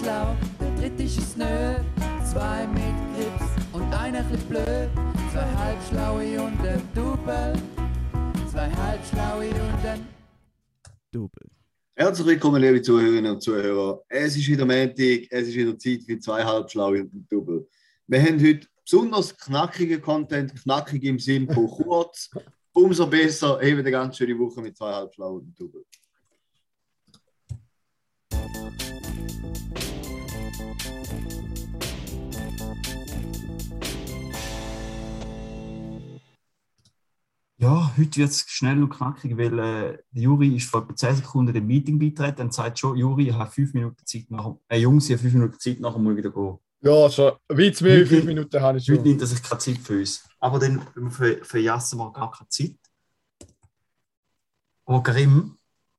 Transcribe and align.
schlau, 0.00 0.36
der 0.60 0.74
dritte 0.76 1.02
ist 1.04 1.18
es 1.18 1.36
nö. 1.36 1.76
Zwei 2.24 2.66
mit 2.66 2.94
Grips 3.14 3.46
und 3.72 3.92
einer 3.94 4.22
bisschen 4.24 4.48
blöd. 4.48 4.90
Zwei 5.32 5.46
halbschlaue 5.56 6.40
und 6.42 6.60
ein 6.66 6.82
Double. 6.94 7.52
Zwei 8.50 8.70
halbschlaue 8.70 9.48
und 9.48 9.86
ein 9.86 10.06
Double. 11.12 11.48
Herzlich 11.94 12.26
willkommen, 12.26 12.60
liebe 12.60 12.82
Zuhörerinnen 12.82 13.32
und 13.32 13.40
Zuhörer. 13.40 14.02
Es 14.08 14.36
ist 14.36 14.48
wieder 14.48 14.64
Montag, 14.64 15.28
es 15.30 15.48
ist 15.48 15.54
wieder 15.54 15.78
Zeit 15.78 16.02
für 16.02 16.18
zwei 16.18 16.42
Halbschlaue 16.42 17.02
und 17.02 17.14
ein 17.14 17.26
Double. 17.30 17.68
Wir 18.08 18.20
haben 18.20 18.44
heute 18.44 18.66
besonders 18.82 19.36
knackigen 19.36 20.00
Content, 20.00 20.54
knackig 20.62 21.04
im 21.04 21.20
Sinn 21.20 21.48
von 21.48 21.68
kurz. 21.68 22.30
Umso 22.72 23.06
besser, 23.06 23.62
eben 23.62 23.78
eine 23.78 23.92
ganz 23.92 24.16
schöne 24.16 24.36
Woche 24.36 24.60
mit 24.60 24.76
zwei 24.76 24.92
Halbschlauen 24.92 25.40
und 25.40 25.46
ein 25.46 25.54
Double. 25.54 25.84
Ja, 37.64 37.90
heute 37.96 38.16
wird 38.18 38.28
es 38.30 38.40
schnell 38.46 38.82
und 38.82 38.90
knackig, 38.90 39.38
weil 39.38 39.58
äh, 39.58 39.98
der 40.10 40.22
Juri 40.22 40.54
ist 40.54 40.68
vor 40.68 40.82
etwa 40.82 40.94
10 40.94 41.16
Sekunden 41.16 41.54
dem 41.54 41.66
Meeting 41.66 41.98
beitreten 41.98 42.42
und 42.42 42.52
sagt 42.52 42.78
schon, 42.78 42.94
Juri, 42.94 43.28
ich 43.28 43.34
habe 43.34 43.50
5 43.50 43.72
Minuten 43.72 44.04
Zeit 44.04 44.30
nachher, 44.30 44.58
äh, 44.68 44.76
Jungs, 44.80 45.06
ich 45.08 45.12
habe 45.12 45.22
5 45.22 45.32
Minuten 45.32 45.58
Zeit, 45.58 45.80
nachher 45.80 45.98
muss 45.98 46.12
ich 46.12 46.18
wieder 46.18 46.30
gehen. 46.30 46.58
Ja, 46.82 47.08
schon. 47.08 47.32
Witz 47.48 47.80
mehr 47.80 48.00
wie 48.00 48.04
fünf 48.04 48.26
Minuten 48.26 48.60
habe 48.60 48.76
ich 48.76 48.86
Heute 48.86 48.96
schon. 48.96 49.04
nimmt 49.08 49.20
er 49.22 49.26
sich 49.26 49.42
keine 49.42 49.58
Zeit 49.58 49.78
für 49.78 49.98
uns. 49.98 50.28
Aber 50.40 50.58
dann 50.58 50.82
ver- 51.10 51.42
verjassen 51.42 51.98
wir 51.98 52.12
gar 52.12 52.30
keine 52.30 52.48
Zeit. 52.50 52.76
Aber 54.84 55.02
Grimm, 55.02 55.56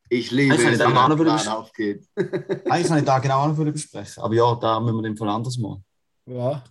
Ich 0.10 0.30
liebe 0.30 0.54
Ich 0.54 0.62
kann 0.62 0.74
es, 0.74 0.78
nicht 0.80 0.88
wenn 0.88 0.94
noch 0.94 1.16
Plan 1.18 1.48
aufgeht. 1.48 2.08
eigentlich 2.16 2.88
kann 2.88 3.00
ich 3.00 3.06
da 3.06 3.18
genau 3.18 3.48
noch 3.48 3.56
besprechen. 3.74 4.22
Aber 4.22 4.36
ja, 4.36 4.54
da 4.54 4.80
müssen 4.80 4.98
wir 4.98 5.02
den 5.02 5.18
Fall 5.18 5.30
anders 5.30 5.58
machen. 5.58 5.84
Ja. 6.28 6.64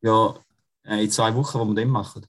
Ja, 0.00 0.36
äh, 0.84 1.02
in 1.02 1.10
zwei 1.10 1.34
Wochen, 1.34 1.58
wo 1.58 1.64
wir 1.64 1.74
den 1.74 1.88
machen. 1.90 2.24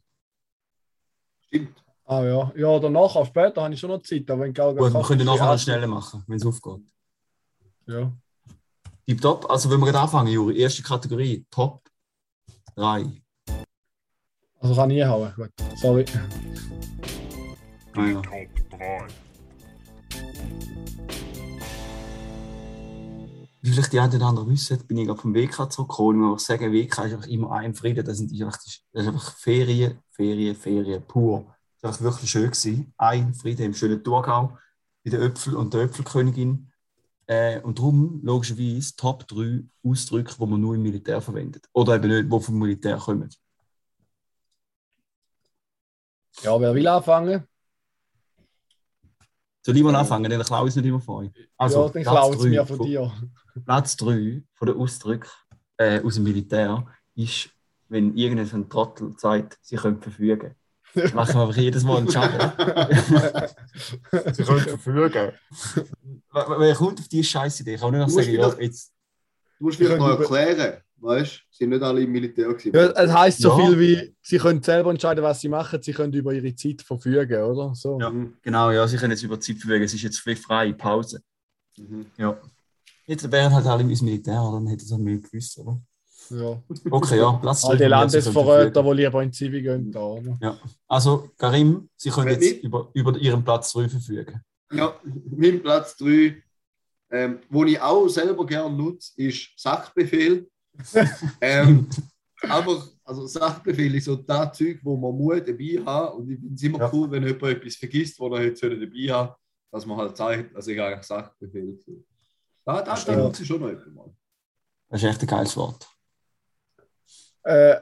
Stimmt. 1.54 1.84
Ah 2.06 2.23
ja. 2.23 2.52
Ja, 2.56 2.80
danach, 2.80 3.16
auch 3.16 3.26
später 3.26 3.62
habe 3.64 3.73
ich 3.73 3.80
schon 3.80 3.90
noch 3.92 4.02
Zeit. 4.02 4.30
Aber 4.30 4.42
wenn 4.42 4.54
Gauga 4.54 4.80
Gut, 4.82 4.94
wir 4.94 5.02
können 5.04 5.26
nachher 5.26 5.46
noch 5.46 5.52
Ja. 5.52 5.58
schneller 5.58 5.88
machen, 5.88 6.23
wenn 6.28 6.38
es 6.38 6.46
aufgeht. 6.46 6.82
Ja. 7.88 8.12
Tipptopp. 9.06 9.50
Also, 9.50 9.70
wenn 9.70 9.80
wir 9.80 9.86
gerade 9.88 10.00
anfangen, 10.00 10.31
Juri, 10.31 10.58
erste 10.59 10.81
Kategorie, 10.81 11.46
Top 11.52 11.81
3. 12.76 13.06
Also 14.59 14.76
kann 14.76 14.90
ich 14.92 15.04
hauen. 15.04 15.34
Gut. 15.36 15.52
Sorry. 15.76 16.06
Ah, 17.96 18.06
ja. 18.08 18.22
Wie 23.62 23.72
vielleicht 23.72 23.94
die 23.94 24.00
einen 24.00 24.14
oder 24.16 24.26
anderen 24.26 24.50
wissen, 24.50 24.78
bin 24.88 24.98
ich 24.98 25.08
gerade 25.08 25.22
vom 25.22 25.34
WK 25.34 25.72
zurückgekommen. 25.72 26.22
Ich 26.24 26.30
muss 26.31 26.46
sagen, 26.46 26.72
WK 26.74 27.06
ist 27.06 27.14
einfach 27.14 27.28
immer 27.28 27.52
ein 27.52 27.74
Frieden. 27.74 28.06
Das, 28.06 28.18
sind 28.18 28.31
einfach, 28.34 28.58
das 28.58 28.81
ist 28.92 29.08
einfach 29.08 29.38
Ferien, 29.38 30.00
Ferien, 30.14 30.56
Ferien 30.56 31.02
pur. 31.08 31.56
Das 31.81 32.02
war 32.02 32.11
wirklich 32.11 32.30
schön. 32.30 32.44
Gewesen. 32.45 32.94
Ein 32.97 33.33
Frieden 33.33 33.66
im 33.66 33.73
schönen 33.73 34.03
Thurgau, 34.03 34.58
bei 35.03 35.09
der 35.11 35.19
Öpfel 35.19 35.56
und 35.56 35.73
der 35.73 35.81
Öpfelkönigin. 35.81 36.69
Äh, 37.25 37.61
und 37.61 37.80
darum, 37.80 38.19
logischerweise, 38.23 38.95
Top 38.95 39.28
3 39.28 39.64
Ausdrücke, 39.84 40.34
die 40.39 40.45
man 40.45 40.59
nur 40.61 40.75
im 40.75 40.84
Militär 40.84 41.22
verwendet. 41.22 41.67
Oder 41.73 41.95
eben 41.95 42.08
nicht, 42.09 42.31
die 42.31 42.39
vom 42.45 42.59
Militär 42.59 42.97
kommen. 42.97 43.30
Ja, 46.41 46.59
wer 46.59 46.73
will 46.73 46.88
anfangen? 46.88 47.47
Soll 49.66 49.78
ich 49.78 49.84
mal 49.84 49.95
anfangen? 49.95 50.30
Dann 50.30 50.41
klaue 50.44 50.67
ich 50.67 50.72
es 50.72 50.75
nicht 50.75 50.86
immer 50.86 51.00
von 51.00 51.25
euch. 51.25 51.31
Also, 51.58 51.86
ja, 51.88 51.89
dann 51.94 52.03
Platz 52.03 52.03
klaut 52.03 52.36
es 52.36 52.44
mir 52.44 52.66
von 52.66 52.78
von- 52.78 52.86
dir. 52.86 53.14
Platz 53.66 53.95
3 53.97 54.44
von 54.53 54.67
den 54.67 54.78
Ausdrücken 54.78 55.30
äh, 55.78 56.01
aus 56.01 56.16
dem 56.16 56.24
Militär 56.24 56.85
ist, 57.16 57.50
wenn 57.94 58.16
irgendein 58.18 58.48
so 58.48 58.58
ein 58.58 58.70
Trottel 58.70 59.14
sagt, 59.18 59.59
sie 59.62 59.76
können 59.76 60.02
verfügen. 60.02 60.56
Das 60.96 61.14
machen 61.14 61.36
wir 61.36 61.42
einfach 61.44 61.58
jedes 61.58 61.84
Mal 61.84 61.98
einen 61.98 62.12
Schaden. 62.12 62.40
sie 64.34 64.44
können 64.44 64.59
verfügen. 64.59 65.31
Wer 66.31 66.76
kommt 66.76 67.00
auf 67.00 67.08
diese 67.08 67.24
scheiß 67.24 67.59
Idee? 67.62 67.76
Ich 67.76 67.81
kann 67.81 67.92
nicht 67.92 68.00
noch 68.00 68.08
Du 68.08 68.14
musst 68.14 68.26
sagen, 68.26 68.38
ja, 68.38 68.54
jetzt. 68.59 68.92
Du 69.59 69.66
musst 69.66 69.78
vielleicht 69.78 69.98
noch 70.00 70.20
erklären, 70.20 70.81
weißt 70.98 71.31
du? 71.36 71.38
Sind 71.56 71.70
nicht 71.70 71.84
alle 71.84 72.02
im 72.02 72.12
Militär 72.12 72.48
gewesen. 72.48 72.76
Ja, 72.76 72.92
es 72.92 73.12
heisst 73.14 73.42
so 73.42 73.50
Ja. 73.50 73.66
viel 73.66 73.80
wie, 73.80 74.16
sie 74.22 74.38
können 74.40 74.62
selber 74.64 74.90
entscheiden, 74.90 75.24
was 75.24 75.40
sie 75.42 75.50
machen. 75.50 75.81
Sie 75.81 75.94
können 75.94 76.14
über 76.14 76.34
ihre 76.34 76.56
Zeit 76.56 76.81
verfügen, 76.81 77.44
oder? 77.44 77.75
So. 77.75 78.00
Ja. 78.00 78.12
Genau, 78.42 78.72
ja, 78.72 78.88
sie 78.88 78.98
können 78.98 79.12
jetzt 79.12 79.24
über 79.24 79.38
die 79.38 79.42
Zeit 79.42 79.58
verfügen. 79.58 79.84
Es 79.84 79.94
ist 79.94 80.02
jetzt 80.02 80.20
vielleicht 80.20 80.44
freie 80.44 80.74
Pause. 80.74 81.22
Mhm. 81.78 82.08
Ja. 82.18 82.40
Jetzt 83.06 83.31
wären 83.31 83.54
halt 83.54 83.66
alle 83.68 83.84
ins 83.84 84.02
Militär, 84.02 84.42
oder? 84.42 84.58
dann 84.58 84.68
hätten 84.68 84.86
sie 84.86 84.94
es 84.94 85.00
mehr 85.00 85.18
gewusst, 85.18 85.58
oder? 85.60 85.80
Ja. 86.29 86.61
Okay, 86.89 87.17
ja, 87.17 87.31
Platz 87.34 87.66
All 87.66 87.78
die 87.78 87.84
Landesverräter, 87.84 88.84
die 88.84 88.91
lieber 88.91 89.23
in 89.23 89.31
die 89.31 89.38
Zivi 89.38 89.61
gehen, 89.61 89.91
da, 89.91 90.00
oder? 90.01 90.59
Also, 90.88 91.29
Karim, 91.38 91.89
Sie 91.95 92.09
können 92.09 92.28
Wer 92.28 92.34
jetzt 92.34 92.41
nicht? 92.41 92.63
über, 92.63 92.89
über 92.94 93.17
Ihren 93.17 93.44
Platz 93.44 93.72
3 93.73 93.89
verfügen. 93.89 94.41
Ja, 94.72 94.95
mein 95.03 95.62
Platz 95.62 95.95
3, 95.97 96.41
ähm, 97.12 97.39
wo 97.50 97.63
ich 97.66 97.79
auch 97.79 98.07
selber 98.07 98.45
gerne 98.45 98.75
nutze, 98.75 99.12
ist 99.17 99.50
Sachbefehl. 99.56 100.50
ähm, 101.41 101.88
aber 102.50 102.83
also 103.03 103.28
Sachbefehl 103.28 103.94
ist 103.95 104.06
so 104.06 104.16
das 104.16 104.57
Zeug, 104.57 104.79
wo 104.81 104.97
man 104.97 105.16
muss 105.16 105.44
dabei 105.45 105.79
haben 105.85 106.17
und 106.17 106.31
ich 106.31 106.39
finde 106.39 106.56
es 106.56 106.63
immer 106.63 106.79
Ja. 106.79 106.89
cool, 106.91 107.12
wenn 107.12 107.23
jemand 107.23 107.44
etwas 107.44 107.75
vergisst, 107.75 108.19
was 108.19 108.31
er 108.31 108.45
jetzt 108.45 108.63
dabei 108.63 109.13
haben 109.13 109.35
dass 109.73 109.88
man 109.88 109.97
halt 109.97 110.16
zeigt, 110.16 110.56
dass 110.56 110.67
ich 110.67 110.79
eigentlich 110.79 111.03
Sachbefehl. 111.03 111.79
Da, 112.63 112.75
da, 112.75 112.81
da 112.83 112.95
stimmt. 112.95 113.17
nutze 113.17 113.41
ich 113.41 113.47
schon 113.47 113.59
noch 113.59 113.69
etwas 113.69 113.91
mal. 113.91 114.13
Das 114.89 115.01
ist 115.01 115.09
echt 115.09 115.22
ein 115.22 115.28
geiles 115.28 115.57
Wort. 115.57 115.89
Äh, 117.44 117.76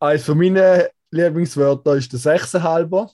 eines 0.00 0.24
von 0.24 0.38
meinen 0.38 0.84
Lieblingswörter 1.10 1.96
ist 1.96 2.12
der 2.12 2.18
Sechsenhalber. 2.18 3.10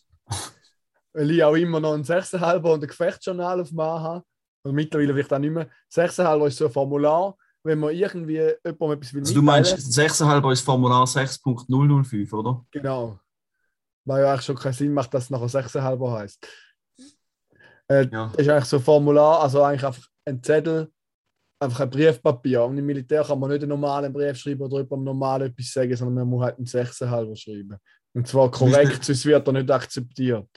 Weil 1.12 1.30
ich 1.30 1.42
auch 1.42 1.54
immer 1.54 1.80
noch 1.80 1.94
einen 1.94 2.04
Sechsenhalber 2.04 2.72
und 2.72 2.82
ein 2.82 2.88
Gefechtsjournal 2.88 3.60
auf 3.60 3.68
dem 3.68 3.80
habe. 3.80 4.24
Und 4.62 4.74
mittlerweile 4.74 5.12
vielleicht 5.12 5.32
auch 5.32 5.38
nicht 5.38 5.52
mehr. 5.52 5.68
Sechsenhalber 5.88 6.46
ist 6.46 6.58
so 6.58 6.66
ein 6.66 6.72
Formular, 6.72 7.36
wenn 7.62 7.78
man 7.78 7.94
irgendwie 7.94 8.34
jemandem 8.64 8.92
etwas 8.92 9.14
will 9.14 9.22
Also 9.22 9.34
du 9.34 9.42
meinst, 9.42 9.74
6,5 9.74 10.52
ist 10.52 10.60
Formular 10.60 11.04
6.005, 11.04 12.32
oder? 12.32 12.64
Genau. 12.70 13.18
Weil 14.04 14.22
ja 14.22 14.32
eigentlich 14.32 14.46
schon 14.46 14.56
keinen 14.56 14.72
Sinn 14.72 14.92
macht, 14.92 15.12
dass 15.12 15.24
es 15.24 15.30
nachher 15.30 15.48
Sechsenhalber 15.48 16.12
heißt. 16.12 16.46
Äh, 17.88 18.08
Ja. 18.12 18.30
Das 18.32 18.46
ist 18.46 18.48
eigentlich 18.48 18.64
so 18.66 18.76
ein 18.76 18.82
Formular, 18.82 19.40
also 19.40 19.62
eigentlich 19.62 19.84
einfach 19.84 20.06
ein 20.26 20.42
Zettel, 20.42 20.92
einfach 21.60 21.80
ein 21.80 21.90
Briefpapier. 21.90 22.64
Und 22.64 22.78
im 22.78 22.86
Militär 22.86 23.22
kann 23.22 23.38
man 23.38 23.50
nicht 23.50 23.62
einen 23.62 23.68
normalen 23.68 24.12
Brief 24.12 24.36
schreiben 24.36 24.62
oder 24.62 24.78
jemandem 24.78 25.04
normal 25.04 25.42
etwas 25.42 25.72
sagen, 25.72 25.94
sondern 25.94 26.14
man 26.14 26.28
muss 26.28 26.44
halt 26.44 26.56
einen 26.56 26.66
Sechsenhalber 26.66 27.36
schreiben. 27.36 27.76
Und 28.14 28.26
zwar 28.26 28.50
korrekt, 28.50 29.04
sonst 29.04 29.24
wird 29.24 29.46
er 29.46 29.52
nicht 29.52 29.70
akzeptiert. 29.70 30.48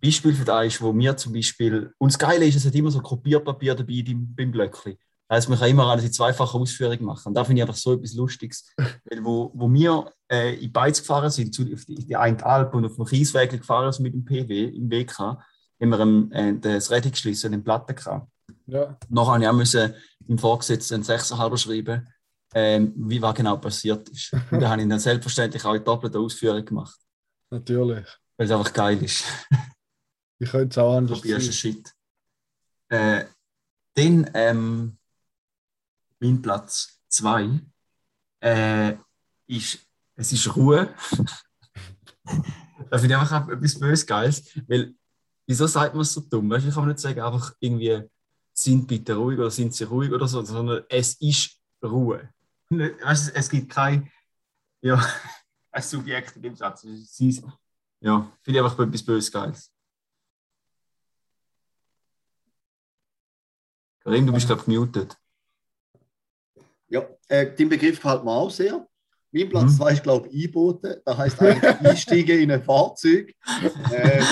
Beispiel 0.00 0.32
für 0.32 0.44
das 0.44 0.66
ist, 0.66 0.80
wo 0.80 0.96
wir 0.96 1.16
zum 1.16 1.32
Beispiel, 1.32 1.92
und 1.98 2.12
das 2.12 2.18
Geile 2.18 2.46
ist, 2.46 2.54
es 2.54 2.64
hat 2.64 2.74
immer 2.74 2.90
so 2.90 3.00
Kopierpapier 3.00 3.74
dabei 3.74 4.04
beim, 4.06 4.52
Blöckli. 4.52 4.96
Das 5.26 5.38
heisst, 5.38 5.48
man 5.48 5.58
kann 5.58 5.68
immer 5.68 5.86
alles 5.86 6.04
in 6.04 6.12
zweifacher 6.12 6.54
Ausführung 6.54 7.04
machen. 7.04 7.28
Und 7.28 7.34
da 7.34 7.44
finde 7.44 7.60
ich 7.60 7.68
einfach 7.68 7.76
so 7.78 7.94
etwas 7.94 8.14
Lustiges. 8.14 8.72
Weil 9.04 9.24
wo, 9.24 9.50
wo 9.54 9.70
wir 9.70 10.10
äh, 10.30 10.54
in 10.54 10.72
Beiz 10.72 11.00
gefahren 11.00 11.30
sind, 11.30 11.52
zu, 11.52 11.62
auf 11.74 11.84
die, 11.84 11.96
die 11.96 12.16
eine 12.16 12.42
Alp 12.46 12.74
und 12.74 12.86
auf 12.86 12.94
dem 12.94 13.04
Kiesweg 13.04 13.50
gefahren 13.50 13.92
sind 13.92 14.04
mit 14.04 14.14
dem 14.14 14.24
PW 14.24 14.64
im 14.64 14.90
WK, 14.90 15.18
haben 15.18 15.40
wir 15.80 16.00
ähm, 16.00 16.32
äh, 16.32 16.54
das 16.58 16.90
Rettungsschlüssel 16.90 17.48
in 17.48 17.58
den 17.58 17.64
Platten 17.64 17.94
gehabt. 17.94 18.28
Ja. 18.66 18.96
Nachher 19.08 19.52
musste 19.52 19.94
ich 20.17 20.17
im 20.28 20.38
Vorgesetzten 20.38 20.94
einen 20.94 21.02
Sechserhalber 21.02 21.56
schreiben, 21.56 22.08
ähm, 22.54 22.92
wie 22.96 23.20
was 23.20 23.34
genau 23.34 23.56
passiert 23.56 24.08
ist. 24.08 24.32
Und 24.50 24.60
da 24.60 24.68
habe 24.70 24.82
ich 24.82 24.88
dann 24.88 25.00
selbstverständlich 25.00 25.64
auch 25.64 25.74
in 25.74 25.84
doppelter 25.84 26.20
Ausführung 26.20 26.64
gemacht, 26.64 26.98
Natürlich. 27.50 28.06
weil 28.36 28.46
es 28.46 28.52
einfach 28.52 28.72
geil 28.72 29.02
ist. 29.02 29.24
Ich 30.40 30.52
könnte 30.52 30.68
es 30.68 30.78
auch 30.78 30.96
anders 30.96 31.18
Probierst 31.18 31.46
sein. 31.46 31.52
Shit. 31.52 31.92
Äh, 32.90 33.24
dann 33.94 34.30
ähm, 34.34 34.98
mein 36.20 36.40
Platz 36.40 37.00
2 37.08 37.60
äh, 38.44 38.94
ist, 39.48 39.80
es 40.14 40.32
ist 40.32 40.54
Ruhe. 40.54 40.94
da 42.24 42.98
finde 42.98 43.14
ich 43.14 43.20
einfach 43.20 43.48
etwas 43.48 43.78
bös 43.80 44.06
Geiles, 44.06 44.56
weil 44.68 44.94
wieso 45.44 45.66
sagt 45.66 45.94
man 45.94 46.02
es 46.02 46.12
so 46.12 46.20
dumm? 46.20 46.48
Weißt, 46.50 46.66
ich 46.66 46.74
kann 46.74 46.86
nicht 46.86 47.00
sagen, 47.00 47.20
einfach 47.20 47.52
irgendwie 47.58 48.08
sind 48.62 48.86
bitte 48.88 49.14
ruhig 49.14 49.38
oder 49.38 49.50
sind 49.50 49.72
sie 49.74 49.84
ruhig 49.84 50.10
oder 50.12 50.26
so, 50.26 50.42
sondern 50.42 50.84
es 50.88 51.14
ist 51.20 51.60
Ruhe. 51.82 52.28
Nicht- 52.70 53.00
Weißt, 53.02 53.32
es 53.34 53.48
gibt 53.48 53.70
kein, 53.70 54.10
ja, 54.80 54.96
ein 55.70 55.82
Subjekt 55.82 56.34
in 56.36 56.42
dem 56.42 56.56
Satz. 56.56 56.82
Es 56.84 57.20
ist, 57.20 57.44
ja, 58.00 58.30
finde 58.42 58.58
ich 58.58 58.64
einfach 58.64 58.78
etwas 58.86 59.04
bös 59.04 59.30
Geiles. 59.30 59.72
Karim, 64.00 64.26
du 64.26 64.32
bist, 64.32 64.46
glaube 64.46 64.60
ich, 64.62 64.66
gemutet. 64.66 65.16
Ja, 66.88 67.06
äh, 67.28 67.54
den 67.54 67.68
Begriff 67.68 67.96
gefällt 68.00 68.24
mir 68.24 68.30
auch 68.32 68.50
sehr. 68.50 68.86
Mein 69.30 69.48
Platz 69.50 69.72
Mhm. 69.72 69.76
2 69.76 69.92
ist, 69.92 70.02
glaube 70.02 70.28
ich, 70.28 70.46
Einbooten. 70.46 70.96
Das 71.04 71.16
heißt 71.18 71.40
eigentlich 71.40 71.62
einsteigen 71.80 72.40
in 72.40 72.50
ein 72.50 72.62
Fahrzeug. 72.62 73.34
Äh, 73.92 74.22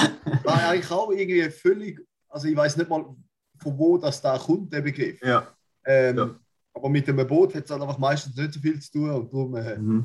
war 0.42 0.68
eigentlich 0.70 0.90
auch 0.90 1.10
irgendwie 1.10 1.48
völlig, 1.50 2.00
also 2.28 2.48
ich 2.48 2.56
weiß 2.56 2.76
nicht 2.78 2.88
mal, 2.88 3.14
von 3.58 3.78
wo 3.78 3.98
das 3.98 4.20
da 4.20 4.38
kommt, 4.38 4.72
der 4.72 4.80
Begriff. 4.82 5.20
Ja. 5.22 5.48
Ähm, 5.84 6.16
Ja. 6.18 6.34
Aber 6.74 6.88
mit 6.90 7.08
dem 7.08 7.16
Boot 7.26 7.54
hat 7.54 7.64
es 7.64 7.70
halt 7.70 7.80
einfach 7.80 7.96
meistens 7.98 8.36
nicht 8.36 8.52
so 8.52 8.60
viel 8.60 8.78
zu 8.80 8.92
tun. 8.92 9.10
Und 9.10 9.32
darum, 9.32 9.56
äh, 9.56 9.78
Mhm. 9.78 10.04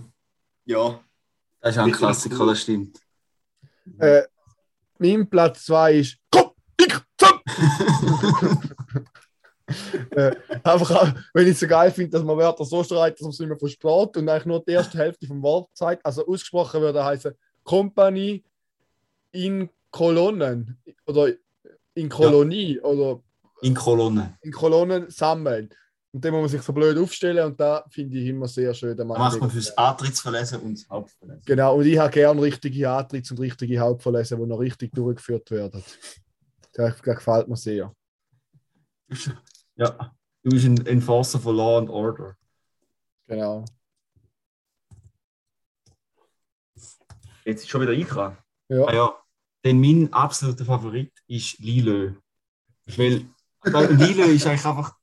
ja. 0.66 1.00
Das 1.60 1.76
ist 1.76 1.80
auch 1.80 1.86
ein 1.86 1.92
Klassiker, 1.92 2.46
das 2.46 2.62
stimmt. 2.62 2.98
Äh, 4.00 4.24
mein 4.98 5.30
Platz 5.30 5.66
2 5.66 5.94
ist 5.96 6.18
Komm, 6.32 6.52
ich, 6.80 6.94
zusammen! 7.18 7.42
äh, 10.12 10.32
einfach, 10.64 10.92
auch, 10.92 11.10
wenn 11.34 11.46
ich 11.46 11.54
es 11.54 11.60
so 11.60 11.68
geil 11.68 11.92
finde, 11.92 12.12
dass 12.12 12.24
man 12.24 12.38
Wörter 12.38 12.66
so 12.66 12.84
streitet, 12.84 13.20
dass 13.20 13.24
man 13.24 13.32
es 13.32 13.40
nicht 13.40 13.50
mehr 13.50 13.60
versteht 13.60 14.18
und 14.18 14.30
eigentlich 14.30 14.46
nur 14.46 14.64
die 14.64 14.72
erste 14.72 14.98
Hälfte 14.98 15.28
vom 15.28 15.42
Wort 15.42 15.70
zeigt. 15.74 16.06
Also 16.06 16.26
ausgesprochen 16.26 16.82
würde 16.82 17.04
heißen 17.04 17.34
Company 17.64 18.44
in 19.32 19.70
Kolonnen 19.92 20.78
oder 21.06 21.30
in 21.94 22.10
Kolonie 22.10 22.80
oder 22.80 23.22
In 23.62 23.74
Kolonnen. 23.74 24.38
in 24.42 24.52
Kolonnen 24.52 25.10
sammeln. 25.10 25.70
Und 26.14 26.26
dann 26.26 26.34
muss 26.34 26.42
man 26.42 26.50
sich 26.50 26.62
so 26.62 26.74
blöd 26.74 26.98
aufstellen 26.98 27.46
und 27.46 27.60
da 27.60 27.86
finde 27.90 28.18
ich 28.18 28.28
immer 28.28 28.48
sehr 28.48 28.74
schön. 28.74 28.98
Da 28.98 29.06
macht 29.06 29.40
man 29.40 29.50
fürs 29.50 29.78
Antrittsverlesen 29.78 30.60
und 30.60 30.78
das 30.78 30.90
Hauptverlesen. 30.90 31.42
Genau, 31.46 31.78
und 31.78 31.86
ich 31.86 31.98
habe 31.98 32.12
gerne 32.12 32.42
richtige 32.42 32.90
Antritts- 32.90 33.32
und 33.32 33.40
richtige 33.40 33.80
Hauptverlesen, 33.80 34.38
die 34.38 34.46
noch 34.46 34.58
richtig 34.58 34.92
durchgeführt 34.94 35.50
werden. 35.52 35.82
Das, 36.74 36.96
das 36.96 37.02
gefällt 37.02 37.48
mir 37.48 37.56
sehr. 37.56 37.94
Ja, 39.78 40.14
du 40.44 40.52
bist 40.52 40.66
ein 40.66 40.86
Enforcer 40.86 41.40
von 41.40 41.56
Law 41.56 41.80
and 41.80 41.90
Order. 41.90 42.36
Genau. 43.26 43.66
Jetzt 47.46 47.64
ist 47.64 47.70
schon 47.70 47.82
wieder 47.82 47.94
eingekommen. 47.94 48.38
Ja. 48.70 48.86
Ah 48.86 48.94
ja, 48.94 49.16
denn 49.64 49.80
mein 49.80 50.12
absoluter 50.14 50.66
Favorit 50.66 51.12
ist 51.28 51.58
Lilö. 51.60 52.14
Weil 52.86 53.26
Lilö 53.64 54.24
ist 54.24 54.48
eigentlich 54.48 54.66
einfach 54.66 54.96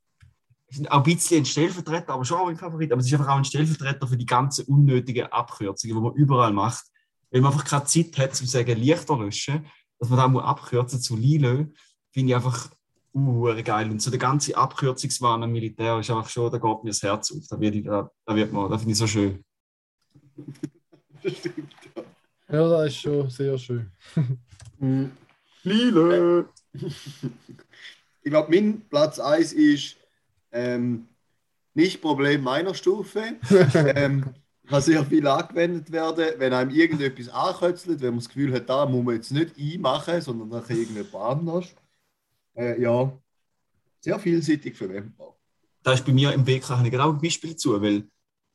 ist 0.71 0.91
auch 0.91 0.99
ein 0.99 1.03
bisschen 1.03 1.43
ein 1.43 1.47
Stellvertreter, 1.47 2.13
aber 2.13 2.25
schon 2.25 2.39
auch 2.39 2.49
ein 2.49 2.57
Favorit. 2.57 2.93
Aber 2.93 3.01
es 3.01 3.07
ist 3.07 3.15
einfach 3.15 3.29
auch 3.29 3.39
ein 3.39 3.45
Stellvertreter 3.45 4.07
für 4.07 4.17
die 4.17 4.27
ganzen 4.27 4.67
unnötigen 4.67 5.27
Abkürzungen, 5.27 5.97
die 5.97 6.03
man 6.03 6.15
überall 6.15 6.53
macht. 6.53 6.85
Weil 7.31 7.41
man 7.41 7.53
einfach 7.53 7.65
keine 7.65 7.85
Zeit 7.85 8.19
hat, 8.19 8.35
zu 8.35 8.47
sagen, 8.47 8.79
Lichter 8.79 9.19
löschen, 9.19 9.67
dass 9.99 10.09
man 10.09 10.19
da 10.19 10.29
muss 10.29 10.45
abkürzen 10.45 11.01
zu 11.01 11.17
Lilö, 11.17 11.67
finde 12.11 12.31
ich 12.31 12.35
einfach 12.35 12.71
uh, 13.15 13.55
geil. 13.63 13.91
Und 13.91 14.01
so 14.01 14.11
der 14.11 14.19
ganze 14.19 14.57
Abkürzungswahn 14.57 15.43
am 15.43 15.53
Militär 15.53 15.99
ist 15.99 16.11
einfach 16.11 16.29
schon, 16.29 16.51
da 16.51 16.59
geht 16.59 16.85
mir 16.85 16.91
das 16.91 17.03
Herz 17.03 17.33
auf. 17.33 17.45
Da, 17.49 17.59
wird 17.61 17.75
ich, 17.75 17.85
da, 17.85 18.11
da, 18.25 18.37
wird 18.37 18.53
man, 18.53 18.71
da 18.71 18.79
finde 18.79 18.93
ich 18.93 18.99
so 18.99 19.07
schön. 19.07 19.45
Das 21.23 21.37
stimmt. 21.37 21.75
Ja. 22.49 22.61
ja, 22.61 22.69
das 22.69 22.87
ist 22.89 23.01
schon 23.01 23.31
sehr 23.31 23.59
schön. 23.59 23.91
Lilö! 25.65 26.45
Ich 28.23 28.31
glaube, 28.31 28.55
mein 28.55 28.83
Platz 28.89 29.19
1 29.19 29.53
ist 29.53 29.97
ähm, 30.53 31.09
nicht 31.75 32.01
Problem 32.01 32.43
meiner 32.43 32.75
Stufe. 32.75 33.37
ähm, 33.75 34.35
kann 34.69 34.83
sehr 34.83 35.05
viel 35.05 35.27
angewendet 35.27 35.91
werden, 35.91 36.27
wenn 36.39 36.53
einem 36.53 36.71
irgendetwas 36.71 37.29
ankötzelt, 37.29 38.01
wenn 38.01 38.11
man 38.11 38.19
das 38.19 38.29
Gefühl 38.29 38.53
hat, 38.53 38.69
da 38.69 38.87
muss 38.87 39.05
man 39.05 39.15
jetzt 39.15 39.33
nicht 39.33 39.55
einmachen, 39.59 40.21
sondern 40.21 40.49
nachher 40.49 40.77
irgendjemand 40.77 41.15
anders. 41.15 41.75
Äh, 42.55 42.81
ja, 42.81 43.11
sehr 44.01 44.19
vielseitig 44.19 44.77
verwendbar. 44.77 45.35
da 45.83 45.93
ist 45.93 46.05
bei 46.05 46.13
mir 46.13 46.33
im 46.33 46.47
WK 46.47 46.69
habe 46.71 46.85
ich 46.85 46.93
genau 46.93 47.11
ein 47.11 47.21
Beispiel 47.21 47.51
dazu, 47.51 47.81
weil 47.81 48.09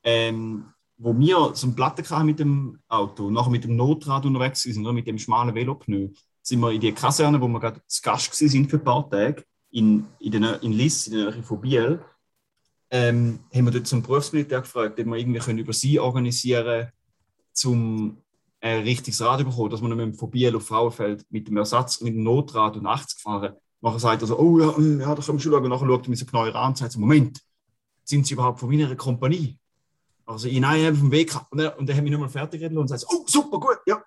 ähm, 0.04 0.66
wo 0.98 1.18
wir 1.18 1.56
so 1.56 1.68
einen 1.68 1.76
Platten 1.76 2.08
hatten 2.08 2.26
mit 2.26 2.40
dem 2.40 2.80
Auto, 2.88 3.32
nachher 3.32 3.50
mit 3.50 3.64
dem 3.64 3.76
Notrad 3.76 4.26
unterwegs 4.26 4.62
sind, 4.62 4.84
oder 4.84 4.94
mit 4.94 5.08
dem 5.08 5.18
schmalen 5.18 5.56
Velopneu, 5.56 6.10
sind 6.42 6.60
wir 6.60 6.72
in 6.72 6.82
die 6.82 6.92
Kaserne, 6.92 7.42
wo 7.42 7.48
wir 7.48 7.60
gerade 7.60 7.82
zu 7.88 8.02
Gast 8.02 8.34
sind 8.36 8.70
für 8.70 8.78
ein 8.78 8.84
paar 8.84 9.10
Tage, 9.10 9.44
in, 9.74 10.06
in, 10.20 10.32
der, 10.32 10.42
Nä- 10.42 10.62
in 10.62 10.72
Liss, 10.72 11.08
in 11.08 11.18
der 11.18 11.32
Nähe 11.32 11.44
von 11.44 11.60
Biel, 11.60 12.00
ähm, 12.92 13.40
haben 13.54 13.66
wir 13.66 13.72
dort 13.72 13.88
zum 13.88 14.04
Berufsmilitär 14.04 14.62
gefragt, 14.62 15.00
ob 15.00 15.06
wir 15.06 15.16
irgendwie 15.16 15.40
können 15.40 15.60
über 15.60 15.74
sie 15.74 16.00
organisieren 16.00 16.92
zum 17.52 18.18
ein 18.62 18.84
richtiges 18.84 19.20
Rad 19.20 19.44
bekommen, 19.44 19.70
dass 19.70 19.82
wir 19.82 19.94
nicht 19.94 20.18
von 20.18 20.32
Biel 20.32 20.56
auf 20.56 20.68
Frauenfeld 20.68 21.26
mit 21.30 21.48
dem 21.48 21.58
Ersatz, 21.58 22.00
mit 22.02 22.14
dem 22.14 22.24
Notrad 22.24 22.78
und 22.78 22.86
80 22.86 23.20
fahren. 23.20 23.56
Nachher 23.82 24.00
sagt 24.00 24.22
er 24.22 24.28
so, 24.28 24.40
oh 24.40 24.60
ja, 24.60 24.78
hm, 24.78 25.02
ja 25.02 25.14
da 25.14 25.22
können 25.22 25.38
wir 25.38 25.42
schon 25.42 25.52
schauen. 25.52 25.70
Nachher 25.70 25.86
schaut 25.86 26.06
er 26.06 26.10
mich 26.10 26.20
so 26.20 26.26
genau 26.26 26.44
an 26.44 26.70
und 26.70 26.78
sagt 26.78 26.94
so, 26.94 27.00
Moment, 27.00 27.42
sind 28.06 28.26
Sie 28.26 28.36
überhaupt 28.36 28.60
von 28.60 28.70
meiner 28.70 28.96
Kompanie? 28.96 29.58
Also, 30.26 30.48
ich 30.48 30.60
nein, 30.60 30.80
ich 30.80 30.88
habe 30.88 30.96
vom 30.96 31.12
Weg 31.12 31.30
gehabt. 31.30 31.52
Und 31.52 31.60
und 31.60 31.90
er 31.90 31.96
hat 31.96 32.04
mich 32.04 32.12
nochmal 32.12 32.30
fertig 32.30 32.62
geredet 32.62 32.78
und 32.78 32.88
sagt, 32.88 33.02
so, 33.02 33.08
oh, 33.10 33.26
super, 33.28 33.60
gut, 33.60 33.80
ja. 33.86 34.02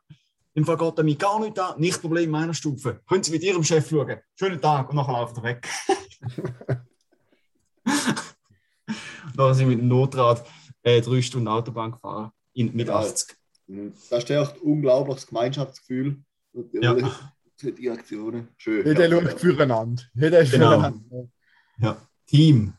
Im 0.57 0.65
Fall 0.65 0.79
geht 0.79 0.97
er 0.97 1.05
mich 1.05 1.19
gar 1.19 1.39
nicht 1.39 1.59
an, 1.59 1.79
nicht 1.79 2.01
Problem 2.01 2.31
meiner 2.31 2.55
Stufe. 2.55 3.03
Können 3.07 3.23
Sie 3.23 3.31
mit 3.31 3.43
Ihrem 3.43 3.63
Chef 3.63 3.91
schauen. 3.91 4.17
Schönen 4.37 4.59
Tag. 4.59 4.89
Und 4.89 4.97
nachher 4.97 5.13
läuft 5.13 5.37
er 5.37 5.43
weg. 5.43 5.69
nachher 9.37 9.55
sind 9.55 9.69
wir 9.69 9.77
mit 9.77 9.81
dem 9.81 9.89
Notrad 9.89 10.47
äh, 10.83 11.03
drei 11.03 11.21
Stunden 11.21 11.47
Autobahn 11.49 11.93
gefahren. 11.93 12.33
In, 12.55 12.75
mit 12.75 12.89
Ja. 12.89 13.01
80. 13.01 13.37
Mhm. 13.67 13.93
Das 14.09 14.23
stärkt 14.23 14.57
unglaubliches 14.63 15.27
Gemeinschaftsgefühl. 15.27 16.23
Ja. 16.73 16.97
Die 17.61 17.91
Aktionen. 17.91 18.49
Schön. 18.57 18.87
Jeder 18.87 19.09
ja. 19.09 19.21
schaut 19.29 19.39
füreinander. 19.39 20.03
Jeder 20.15 20.41
ist 20.41 20.53
Genau. 20.53 20.71
füreinander. 20.71 21.29
Team. 22.27 22.73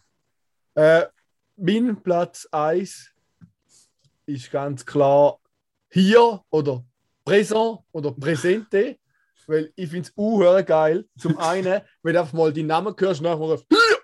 Äh, 0.74 1.06
mein 1.58 2.02
Platz 2.02 2.48
1 2.52 3.12
ist 4.26 4.50
ganz 4.50 4.84
klar 4.84 5.40
hier 5.92 6.42
oder 6.50 6.84
Präsent 7.28 7.80
oder 7.92 8.12
Präsente, 8.12 8.98
weil 9.48 9.72
ich 9.76 9.90
finde 9.90 10.10
es 10.16 10.66
geil. 10.66 11.06
Zum 11.20 11.38
einen, 11.38 11.82
wenn 12.02 12.14
du 12.14 12.20
einfach 12.22 12.34
mal 12.34 12.54
die 12.54 12.64
Namen 12.64 12.96
hörst, 12.98 13.22
nachher 13.22 13.60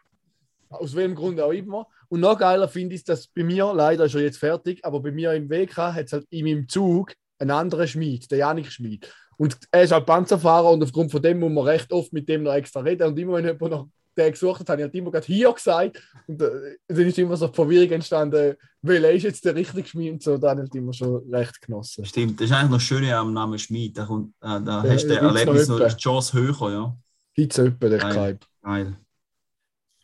aus 0.70 0.96
welchem 0.96 1.16
Grund 1.16 1.40
auch 1.40 1.52
immer. 1.52 1.88
Und 2.10 2.20
noch 2.20 2.38
geiler 2.38 2.68
finde 2.68 2.96
ich, 2.96 3.06
dass 3.06 3.28
bei 3.28 3.44
mir, 3.44 3.72
leider 3.74 4.06
ist 4.06 4.16
er 4.16 4.22
jetzt 4.22 4.40
fertig, 4.40 4.84
aber 4.84 5.00
bei 5.00 5.12
mir 5.12 5.32
im 5.34 5.50
WK 5.50 5.78
hat 5.78 6.06
es 6.06 6.14
halt 6.14 6.26
in 6.32 6.46
meinem 6.46 6.68
Zug 6.68 7.14
einen 7.40 7.52
anderen 7.52 7.88
Schmied, 7.88 8.30
der 8.30 8.40
Janik 8.40 8.70
Schmied. 8.70 9.10
Und 9.38 9.58
er 9.72 9.84
ist 9.84 9.94
halt 9.94 10.06
Panzerfahrer 10.06 10.72
und 10.72 10.84
aufgrund 10.84 11.12
von 11.12 11.22
dem 11.22 11.40
muss 11.40 11.52
man 11.52 11.64
recht 11.64 11.94
oft 11.94 12.12
mit 12.12 12.28
dem 12.28 12.44
noch 12.44 12.54
extra 12.54 12.82
reden. 12.82 13.08
Und 13.08 13.18
immer 13.18 13.34
wenn 13.34 13.46
jemand 13.46 13.72
noch 13.72 13.88
den 14.18 14.32
gesucht 14.32 14.60
hat, 14.62 14.70
habe 14.70 14.82
ich 14.82 14.86
halt 14.86 14.96
immer 14.96 15.12
gerade 15.12 15.26
hier 15.26 15.52
gesagt. 15.52 16.02
Und 16.28 16.42
äh, 16.42 16.78
dann 16.88 17.06
ist 17.08 17.18
immer 17.18 17.38
so 17.38 17.48
die 17.48 17.56
Verwirrung 17.56 17.92
entstanden, 17.92 18.56
welcher 18.82 19.12
ist 19.12 19.24
jetzt 19.24 19.46
der 19.46 19.56
richtige 19.56 19.88
Schmied 19.88 20.14
und 20.14 20.24
so. 20.24 20.38
Da 20.38 20.52
habe 20.52 20.66
ich 20.66 20.76
immer 20.76 20.94
schon 20.94 21.28
recht 21.34 21.62
genossen. 21.62 22.06
Stimmt, 22.06 22.40
das 22.40 22.50
ist 22.50 22.56
eigentlich 22.56 22.72
noch 22.72 22.80
schön 22.80 23.06
am 23.12 23.34
Namen 23.34 23.58
Schmid. 23.60 23.98
Da, 23.98 24.06
kommt, 24.06 24.34
äh, 24.42 24.62
da 24.62 24.84
hast 24.84 25.06
du 25.06 25.16
noch 25.16 25.36
Erlebnis 25.36 25.68
noch 25.68 25.80
etwa? 25.80 25.88
die 25.90 26.02
Chance 26.02 26.34
höher, 26.38 26.72
ja. 26.72 26.98
Gibt 27.36 27.52
es 27.52 27.58
jemanden, 27.58 27.90
der 27.90 28.00
Geil. 28.00 28.40
Geil. 28.62 28.98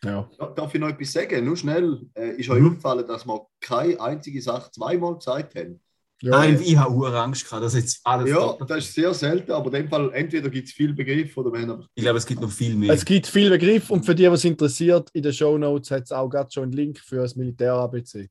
Ja. 0.04 0.30
Ja, 0.40 0.46
Darf 0.56 0.74
ich 0.74 0.80
noch 0.80 0.90
etwas 0.90 1.12
sagen? 1.12 1.44
Nur 1.46 1.58
schnell. 1.58 2.00
Äh, 2.14 2.38
ist 2.38 2.50
euch 2.50 2.60
Mhm. 2.62 2.68
aufgefallen, 2.68 3.06
dass 3.06 3.26
wir 3.28 3.46
keine 3.60 4.00
einzige 4.00 4.42
Sache 4.42 4.72
zweimal 4.72 5.16
gesagt 5.16 5.56
haben? 5.56 5.80
Ja, 6.22 6.32
Nein, 6.32 6.60
ich 6.62 6.76
habe 6.76 7.18
Angst 7.18 7.46
gehabt, 7.46 7.64
dass 7.64 7.76
jetzt 7.76 8.02
alles 8.04 8.30
Ja, 8.30 8.36
doppelt- 8.36 8.70
das 8.70 8.80
ist 8.80 8.94
sehr 8.94 9.14
selten, 9.14 9.52
aber 9.54 9.68
in 9.68 9.84
dem 9.84 9.90
Fall 9.90 10.12
entweder 10.14 10.50
gibt 10.50 10.68
es 10.68 10.74
viel 10.74 10.94
Begriff 10.94 11.36
oder 11.38 11.52
wir 11.54 11.62
haben 11.62 11.70
aber 11.72 11.88
Ich 11.96 12.04
glaube, 12.04 12.18
es 12.18 12.26
gibt 12.26 12.42
noch 12.42 12.52
viel 12.52 12.76
mehr. 12.76 12.94
Es 12.94 13.06
gibt 13.06 13.26
viele 13.28 13.52
Begriffe 13.52 13.94
und 13.94 14.06
für 14.06 14.14
die, 14.14 14.30
was 14.30 14.44
interessiert, 14.44 15.10
in 15.14 15.24
den 15.24 15.32
Show 15.32 15.58
Notes 15.58 15.92
hat 15.92 16.04
es 16.04 16.12
auch 16.12 16.28
gerade 16.28 16.52
schon 16.52 16.64
einen 16.64 16.74
Link 16.74 17.00
für 17.00 17.18
das 17.18 17.36
Militär-ABC. 17.36 18.30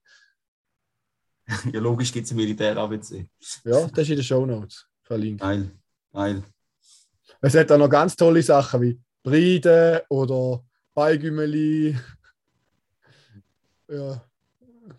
Ja, 1.72 1.80
logisch 1.80 2.12
gibt 2.12 2.26
es 2.26 2.30
ein 2.32 2.36
Militär-ABC. 2.36 3.26
Ja, 3.64 3.86
das 3.86 3.98
ist 4.00 4.10
in 4.10 4.16
den 4.16 4.24
Show 4.24 4.44
Notes 4.44 4.86
verlinkt. 5.02 5.40
Geil, 5.40 5.70
geil. 6.12 6.42
Es 7.40 7.54
hat 7.54 7.72
auch 7.72 7.78
noch 7.78 7.88
ganz 7.88 8.14
tolle 8.16 8.42
Sachen 8.42 8.82
wie 8.82 9.00
Bride 9.22 10.04
oder 10.10 10.62
Beigümeli. 10.94 11.96
Ja. 13.90 14.22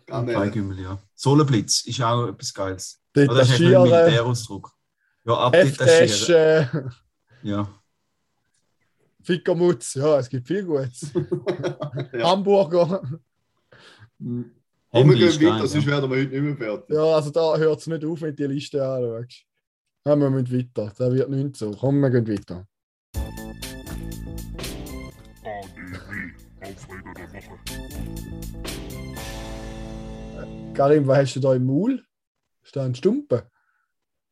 Beigümmel, 0.06 0.80
ja. 0.80 0.98
Solenblitz 1.14 1.86
ist 1.86 2.00
auch 2.02 2.28
etwas 2.28 2.52
Geiles. 2.54 3.00
Oder 3.16 3.26
das 3.26 3.48
ist 3.48 3.60
ein 3.60 3.66
Detachieren, 3.66 3.82
Militärausdruck. 3.82 4.72
Ja, 5.24 5.34
abdetachieren. 5.34 6.04
F-Tasche, 6.04 6.90
Ja. 7.42 7.68
Fickermutz. 9.22 9.94
Ja, 9.94 10.18
es 10.18 10.28
gibt 10.28 10.46
viel 10.46 10.64
Gutes. 10.64 11.12
Ja. 12.12 12.30
Hamburger. 12.30 13.02
Mhm. 14.18 14.52
Aber 14.92 15.04
wir 15.08 15.14
gehen 15.14 15.28
ist 15.28 15.40
weiter, 15.40 15.66
sonst 15.66 15.84
ja. 15.84 15.92
werden 15.92 16.10
wir 16.10 16.18
heute 16.18 16.30
nicht 16.30 16.42
mehr 16.42 16.56
fertig. 16.56 16.96
Ja, 16.96 17.04
also 17.14 17.30
da 17.30 17.56
hört 17.56 17.80
es 17.80 17.86
nicht 17.86 18.04
auf, 18.04 18.20
wenn 18.20 18.34
du 18.34 18.48
die 18.48 18.54
Liste 18.54 18.84
anschaust. 18.84 19.44
Ja, 20.04 20.16
wir 20.16 20.30
müssen 20.30 20.52
weiter. 20.52 20.92
Da 20.96 21.12
wird 21.12 21.30
nichts 21.30 21.60
so. 21.60 21.70
Komm, 21.70 22.00
wir 22.00 22.10
gehen 22.10 22.26
weiter. 22.26 22.66
Karim, 30.80 31.06
was 31.06 31.18
hast 31.18 31.36
du 31.36 31.40
da 31.40 31.54
im 31.54 31.66
Maul? 31.66 32.02
Ist 32.64 32.74
da 32.74 32.86
ein 32.86 32.94
Stumpen? 32.94 33.42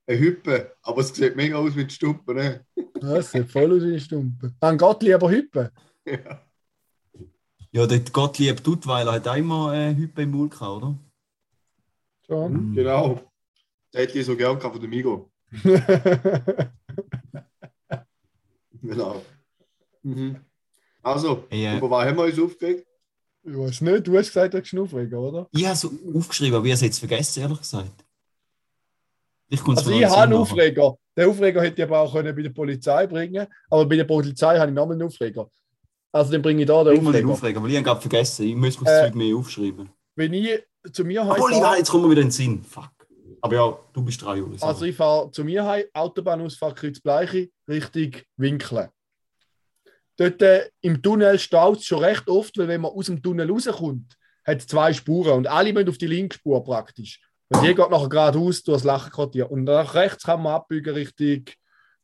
Eine 0.06 0.18
Hüppe, 0.18 0.72
aber 0.80 1.02
es 1.02 1.14
sieht 1.14 1.36
mega 1.36 1.58
aus 1.58 1.76
wie 1.76 1.84
die 1.84 1.92
Stuppe, 1.92 2.32
ne? 2.32 2.64
Ja, 3.02 3.16
es 3.18 3.32
sieht 3.32 3.52
voll 3.52 3.70
aus 3.76 3.82
wie 3.82 3.92
ein 3.92 4.00
Stumpen. 4.00 4.56
Dann 4.58 4.78
Gott 4.78 5.02
lieber 5.02 5.30
Hüppe. 5.30 5.70
Ja. 6.06 6.42
Ja, 7.70 7.86
der 7.86 8.00
Gottlieb 8.00 8.64
Duttweiler 8.64 9.12
hat 9.12 9.28
auch 9.28 9.36
immer 9.36 9.74
äh, 9.74 9.94
Hüppe 9.94 10.22
im 10.22 10.30
Mund 10.30 10.52
gehabt, 10.52 10.82
oder? 10.82 10.98
Schon. 12.26 12.72
Genau. 12.74 13.30
Das 13.92 14.00
hätte 14.00 14.18
ich 14.18 14.24
so 14.24 14.34
gern 14.34 14.58
gehabt 14.58 14.74
von 14.74 14.80
der 14.80 14.88
Migo. 14.88 15.30
Genau. 18.80 19.22
Mhm. 20.02 20.36
Also, 21.02 21.44
Ey, 21.50 21.66
äh, 21.66 21.76
über 21.76 21.90
was 21.90 22.06
haben 22.06 22.16
wir 22.16 22.24
uns 22.24 22.38
aufgeregt? 22.40 22.86
Ich 23.50 23.56
weiß 23.56 23.80
nicht, 23.80 24.06
du 24.06 24.18
hast 24.18 24.26
gesagt, 24.28 24.54
du 24.54 24.58
hast 24.60 24.72
einen 24.72 24.82
Aufreger, 24.82 25.20
oder? 25.20 25.48
Ich 25.52 25.64
habe 25.66 25.76
so 25.76 25.90
aufgeschrieben, 26.14 26.56
aber 26.56 26.66
ich 26.66 26.72
habe 26.72 26.76
es 26.76 26.80
jetzt 26.82 26.98
vergessen, 26.98 27.40
ehrlich 27.40 27.58
gesagt. 27.58 28.04
Ich 29.50 29.66
Also 29.66 29.90
ich 29.90 30.04
habe 30.04 30.16
einen 30.22 30.32
den 30.32 30.40
Aufreger. 30.40 30.94
Den 31.16 31.30
Aufreger 31.30 31.62
hätte 31.62 31.82
ich 31.82 31.88
aber 31.88 32.00
auch 32.00 32.12
können 32.12 32.36
bei 32.36 32.42
der 32.42 32.50
Polizei 32.50 33.06
bringen 33.06 33.46
aber 33.70 33.86
bei 33.86 33.96
der 33.96 34.04
Polizei 34.04 34.58
habe 34.58 34.70
ich 34.70 34.74
nochmal 34.74 34.94
einen 34.96 35.06
Aufreger. 35.06 35.48
Also 36.12 36.30
den 36.30 36.42
bringe 36.42 36.62
ich 36.62 36.66
da 36.68 36.84
den 36.84 36.94
Ich 36.96 37.00
muss 37.02 37.12
mich 37.14 37.22
Aufreger. 37.24 37.32
aufregen, 37.32 37.62
weil 37.62 37.70
ich 37.70 37.76
habe 37.76 37.84
gerade 37.86 38.00
vergessen. 38.00 38.46
Ich 38.46 38.54
muss 38.56 38.76
das 38.78 38.88
Äh, 38.88 39.04
Zeug 39.06 39.14
mehr 39.14 39.36
aufschreiben. 39.36 39.88
Wenn 40.16 40.34
ich 40.34 40.62
zu 40.92 41.04
mir 41.04 41.22
Obwohl, 41.22 41.54
heim 41.54 41.62
weiß, 41.62 41.78
jetzt 41.78 41.90
kommen 41.90 42.04
wir 42.04 42.10
wieder 42.10 42.20
in 42.22 42.26
den 42.28 42.32
Sinn. 42.32 42.62
Fuck. 42.64 42.90
Aber 43.40 43.54
ja, 43.54 43.78
du 43.92 44.02
bist 44.02 44.20
drei 44.20 44.36
Jahre. 44.36 44.50
Also 44.60 44.84
ich 44.84 44.96
fahre 44.96 45.30
zu 45.30 45.44
mir 45.44 45.64
heim, 45.64 45.84
Autobahnausfahrt 45.94 46.76
Kreuzbleiche, 46.76 47.48
Richtung 47.68 48.12
Winkeln. 48.36 48.88
Dort 50.18 50.42
äh, 50.42 50.68
im 50.80 51.00
Tunnel 51.00 51.38
staut 51.38 51.78
es 51.78 51.84
schon 51.84 52.02
recht 52.02 52.28
oft, 52.28 52.58
weil 52.58 52.68
wenn 52.68 52.80
man 52.80 52.90
aus 52.90 53.06
dem 53.06 53.22
Tunnel 53.22 53.50
rauskommt, 53.50 54.16
hat 54.44 54.58
es 54.58 54.66
zwei 54.66 54.92
Spuren 54.92 55.38
und 55.38 55.46
alle 55.46 55.72
müssen 55.72 55.88
auf 55.88 55.98
die 55.98 56.06
linke 56.06 56.36
Spur 56.36 56.62
praktisch. 56.64 57.20
Und 57.48 57.62
die 57.62 57.74
geht 57.74 57.90
nachher 57.90 58.08
geradeaus 58.08 58.62
durch 58.62 58.78
das 58.78 58.84
Lachenquartier. 58.84 59.50
Und 59.50 59.64
nach 59.64 59.94
rechts 59.94 60.24
kann 60.24 60.42
man 60.42 60.54
abbiegen 60.54 60.92
Richtung 60.92 61.44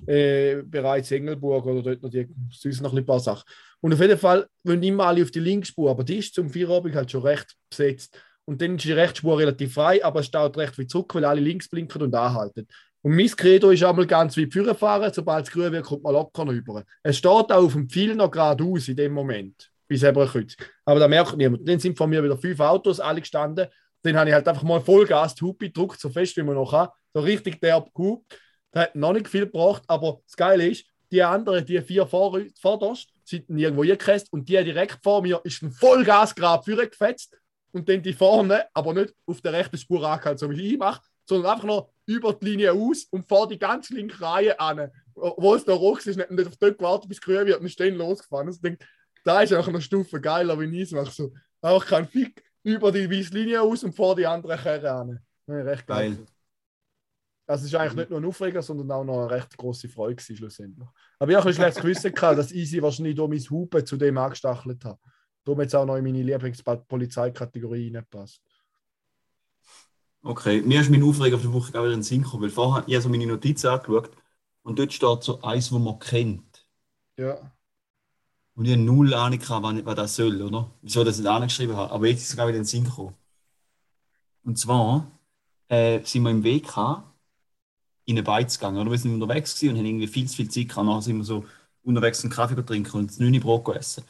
äh, 0.06 0.62
bereits 0.62 1.10
Engelburg 1.10 1.66
oder 1.66 1.82
dort 1.82 2.02
noch 2.02 2.10
die, 2.10 2.28
sonst 2.50 2.80
noch 2.80 2.94
ein 2.94 3.04
paar 3.04 3.20
Sachen. 3.20 3.44
Und 3.80 3.92
auf 3.92 4.00
jeden 4.00 4.18
Fall 4.18 4.46
wollen 4.62 4.82
immer 4.82 5.06
alle 5.06 5.22
auf 5.22 5.30
die 5.30 5.40
linke 5.40 5.66
Spur, 5.66 5.90
aber 5.90 6.04
die 6.04 6.18
ist 6.18 6.34
zum 6.34 6.48
Feierabend 6.48 6.94
halt 6.94 7.10
schon 7.10 7.22
recht 7.22 7.54
besetzt. 7.68 8.18
Und 8.46 8.62
dann 8.62 8.76
ist 8.76 8.84
die 8.84 8.92
Rechtsspur 8.92 9.38
relativ 9.38 9.74
frei, 9.74 10.04
aber 10.04 10.20
es 10.20 10.26
staut 10.26 10.56
recht 10.56 10.78
wie 10.78 10.86
zurück, 10.86 11.14
weil 11.14 11.24
alle 11.24 11.40
links 11.40 11.68
blinken 11.68 12.02
und 12.02 12.14
anhalten. 12.14 12.66
Und 13.04 13.16
mein 13.16 13.28
Credo 13.28 13.70
ist 13.70 13.84
einmal 13.84 14.06
ganz 14.06 14.34
wie 14.38 14.50
Führer 14.50 14.74
fahren, 14.74 15.12
sobald 15.12 15.46
es 15.46 15.52
grün 15.52 15.70
wird, 15.70 15.84
kommt 15.84 16.02
man 16.02 16.14
locker 16.14 16.46
rüber. 16.46 16.84
Es 17.02 17.18
steht 17.18 17.30
auch 17.30 17.50
auf 17.50 17.74
dem 17.74 17.86
Pfeil 17.86 18.14
noch 18.14 18.30
geradeaus 18.30 18.88
in 18.88 18.96
dem 18.96 19.12
Moment, 19.12 19.70
bis 19.86 20.02
Eberkreuz. 20.02 20.56
Aber 20.86 21.00
da 21.00 21.06
merkt 21.06 21.36
niemand. 21.36 21.68
Dann 21.68 21.78
sind 21.78 21.98
von 21.98 22.08
mir 22.08 22.24
wieder 22.24 22.38
fünf 22.38 22.58
Autos, 22.60 23.00
alle 23.00 23.20
gestanden. 23.20 23.66
Dann 24.00 24.16
habe 24.16 24.30
ich 24.30 24.34
halt 24.34 24.48
einfach 24.48 24.62
mal 24.62 24.80
Vollgas 24.80 25.34
die 25.34 25.44
Hupe 25.44 25.66
gedrückt, 25.66 26.00
so 26.00 26.08
fest 26.08 26.34
wie 26.38 26.42
man 26.42 26.54
noch 26.54 26.70
kann. 26.70 26.88
So 27.12 27.20
richtig 27.20 27.60
derb 27.60 27.92
gut. 27.92 28.24
Das 28.72 28.84
hat 28.84 28.94
noch 28.94 29.12
nicht 29.12 29.28
viel 29.28 29.44
gebracht, 29.44 29.82
aber 29.86 30.20
das 30.26 30.34
Geile 30.34 30.66
ist, 30.66 30.86
die 31.12 31.22
anderen, 31.22 31.62
die 31.66 31.82
vier 31.82 32.06
vor, 32.06 32.40
vorderst, 32.58 33.10
sind 33.22 33.50
irgendwo 33.50 33.82
eingekäst 33.82 34.32
und 34.32 34.48
die 34.48 34.64
direkt 34.64 35.00
vor 35.02 35.20
mir 35.20 35.42
ist 35.44 35.62
ein 35.62 35.72
Vollgas 35.72 36.34
gerade 36.34 36.88
gefetzt 36.88 37.36
und 37.70 37.86
dann 37.86 38.00
die 38.00 38.14
vorne, 38.14 38.64
aber 38.72 38.94
nicht 38.94 39.12
auf 39.26 39.42
der 39.42 39.52
rechten 39.52 39.76
Spur 39.76 40.08
angehalten, 40.08 40.38
so 40.38 40.50
wie 40.50 40.72
ich 40.72 40.78
mache, 40.78 41.02
sondern 41.26 41.52
einfach 41.52 41.66
noch 41.66 41.90
über 42.06 42.32
die 42.34 42.46
Linie 42.50 42.72
aus 42.72 43.04
und 43.10 43.26
vor 43.26 43.48
die 43.48 43.58
ganz 43.58 43.90
linke 43.90 44.20
Reihe 44.20 44.58
an. 44.60 44.90
Wo 45.14 45.54
es 45.54 45.64
da 45.64 45.72
rot 45.72 46.04
ist, 46.06 46.16
nicht, 46.16 46.30
nicht 46.30 46.46
auf 46.46 46.56
dort 46.56 46.78
gewartet, 46.78 47.08
bis 47.08 47.20
grün 47.20 47.46
wird 47.46 47.60
und 47.60 47.66
ist 47.66 47.78
dann 47.78 47.94
losgefahren. 47.94 48.48
Also 48.48 48.56
ich 48.56 48.62
denke, 48.62 48.84
da 49.24 49.40
ist 49.42 49.52
auch 49.52 49.68
eine 49.68 49.80
Stufe 49.80 50.20
geiler, 50.20 50.58
wie 50.58 50.64
ich 50.76 50.82
es 50.82 50.92
mache. 50.92 51.10
So, 51.10 51.32
einfach 51.62 51.86
kein 51.86 52.06
Fick 52.06 52.42
über 52.62 52.90
die 52.90 53.10
weiße 53.10 53.32
Linie 53.32 53.62
aus 53.62 53.84
und 53.84 53.94
vor 53.94 54.16
die 54.16 54.26
andere 54.26 54.56
Kerne 54.56 54.90
an. 54.90 55.20
Ja, 55.46 55.54
recht 55.62 55.86
geil. 55.86 56.16
Geil. 56.16 56.26
Also 57.46 57.66
es 57.66 57.72
ist 57.72 57.78
eigentlich 57.78 57.94
nicht 57.94 58.10
nur 58.10 58.20
ein 58.20 58.24
Aufreger, 58.24 58.62
sondern 58.62 58.90
auch 58.90 59.04
noch 59.04 59.20
eine 59.20 59.30
recht 59.30 59.56
große 59.56 59.88
Freude 59.88 60.16
gewesen, 60.16 60.36
schlussendlich. 60.36 60.88
Aber 61.18 61.30
ich 61.30 61.36
habe 61.36 61.48
ein 61.48 61.54
schlechtes 61.54 61.82
Gewissen 61.82 62.14
gehabt, 62.14 62.38
dass 62.38 62.52
Easy 62.52 62.80
wahrscheinlich 62.80 63.14
durch 63.14 63.28
mein 63.28 63.50
Hupen 63.50 63.84
zu 63.84 63.98
dem 63.98 64.16
angestachelt 64.16 64.82
hat. 64.84 64.98
Darum 65.44 65.60
jetzt 65.60 65.74
auch 65.74 65.84
noch 65.84 65.96
in 65.96 66.04
meine 66.04 66.22
Lieblingspolizeikategorie 66.22 67.92
reingepasst. 67.94 68.40
Okay, 70.26 70.62
mir 70.62 70.80
ist 70.80 70.90
mein 70.90 71.02
Aufreger 71.02 71.36
auf 71.36 71.42
der 71.42 71.52
Woche 71.52 71.68
auch 71.78 71.82
wieder 71.82 71.92
in 71.92 71.98
den 71.98 72.02
Sinn 72.02 72.22
gekommen, 72.22 72.44
weil 72.44 72.50
vorher, 72.50 72.82
ich 72.86 72.94
habe 72.94 73.02
so 73.02 73.10
meine 73.10 73.26
Notizen 73.26 73.66
angeschaut 73.68 74.10
und 74.62 74.78
dort 74.78 74.92
steht 74.92 75.22
so 75.22 75.42
eins, 75.42 75.70
wo 75.70 75.78
man 75.78 75.98
kennt. 75.98 76.66
Ja. 77.18 77.52
Und 78.54 78.64
ich 78.64 78.72
habe 78.72 78.82
null 78.82 79.12
Ahnung 79.12 79.40
was, 79.40 79.84
was 79.84 79.94
das 79.96 80.16
soll, 80.16 80.40
oder? 80.40 80.70
Wieso 80.80 81.00
ich 81.00 81.06
das 81.08 81.18
nicht 81.18 81.26
angeschrieben 81.28 81.76
habe. 81.76 81.92
Aber 81.92 82.06
jetzt 82.06 82.22
ist 82.22 82.32
es 82.32 82.38
auch 82.38 82.46
wieder 82.46 82.56
in 82.56 82.62
den 82.62 82.64
Sinn 82.64 82.84
gekommen. 82.84 83.14
Und 84.44 84.58
zwar 84.58 85.10
äh, 85.68 86.02
sind 86.04 86.22
wir 86.22 86.30
im 86.30 86.42
Weg 86.42 86.68
gehabt, 86.68 87.06
in 88.06 88.16
eine 88.16 88.22
Beiz 88.22 88.58
gegangen, 88.58 88.78
oder? 88.78 88.90
Wir 88.90 88.98
sind 88.98 89.12
unterwegs 89.14 89.54
gewesen 89.54 89.72
und 89.74 89.78
haben 89.78 89.86
irgendwie 89.86 90.06
viel 90.06 90.26
zu 90.26 90.36
viel 90.36 90.50
Zeit 90.50 90.70
gehabt. 90.70 90.86
Nachher 90.86 91.02
sind 91.02 91.18
wir 91.18 91.24
so 91.24 91.44
unterwegs 91.82 92.22
einen 92.22 92.32
Kaffee 92.32 92.64
trinken 92.64 92.96
und 92.96 93.10
das 93.10 93.18
9 93.18 93.40
Brot 93.40 93.68
essen. 93.76 94.04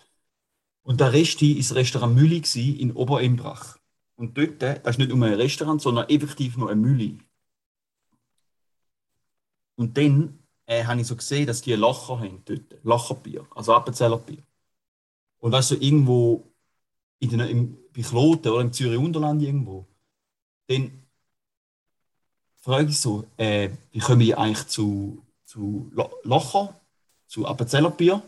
Und 0.82 1.00
der 1.00 1.12
Rest 1.12 1.42
war 1.42 1.54
das 1.56 1.74
Restaurant 1.74 2.14
Mülli 2.14 2.42
in 2.78 2.92
Oberimbrach. 2.92 3.78
Und 4.16 4.36
dort, 4.38 4.62
äh, 4.62 4.80
das 4.80 4.94
ist 4.94 4.98
nicht 4.98 5.10
nur 5.10 5.26
ein 5.26 5.34
Restaurant, 5.34 5.82
sondern 5.82 6.08
effektiv 6.08 6.56
nur 6.56 6.70
ein 6.70 6.80
Mülli. 6.80 7.18
Und 9.76 9.96
dann 9.98 10.38
äh, 10.66 10.84
habe 10.84 11.00
ich 11.00 11.06
so 11.06 11.16
gesehen, 11.16 11.46
dass 11.46 11.62
die 11.62 11.74
Lacher 11.74 12.20
haben 12.20 12.42
dort. 12.44 12.84
Lacherbier, 12.84 13.46
also 13.54 13.74
Appenzeller 13.74 14.18
Bier. 14.18 14.42
Und 15.38 15.52
weißt 15.52 15.72
du, 15.72 15.74
irgendwo 15.76 16.52
in 17.18 17.30
den, 17.30 17.40
im, 17.40 17.78
bei 17.94 18.02
Kloten 18.02 18.50
oder 18.52 18.62
im 18.62 18.72
Zürich 18.72 18.98
Unterland 18.98 19.42
irgendwo, 19.42 19.86
dann 20.68 21.04
frage 22.56 22.88
ich 22.88 22.98
so, 22.98 23.26
äh, 23.36 23.70
wie 23.92 23.98
komme 23.98 24.24
ich 24.24 24.36
eigentlich 24.38 24.66
zu, 24.68 25.22
zu 25.44 25.90
Lacher, 26.22 26.80
zu 27.26 27.46
Appenzeller 27.46 27.90
Bier? 27.90 28.22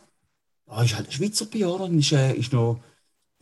Ah, 0.66 0.82
ist 0.82 0.96
halt 0.96 1.08
ein 1.08 1.12
Schweizer 1.12 1.46
Bier, 1.46 1.68
oder? 1.70 1.88
Ist, 1.88 2.12
äh, 2.12 2.34
ist 2.34 2.52
noch, 2.52 2.80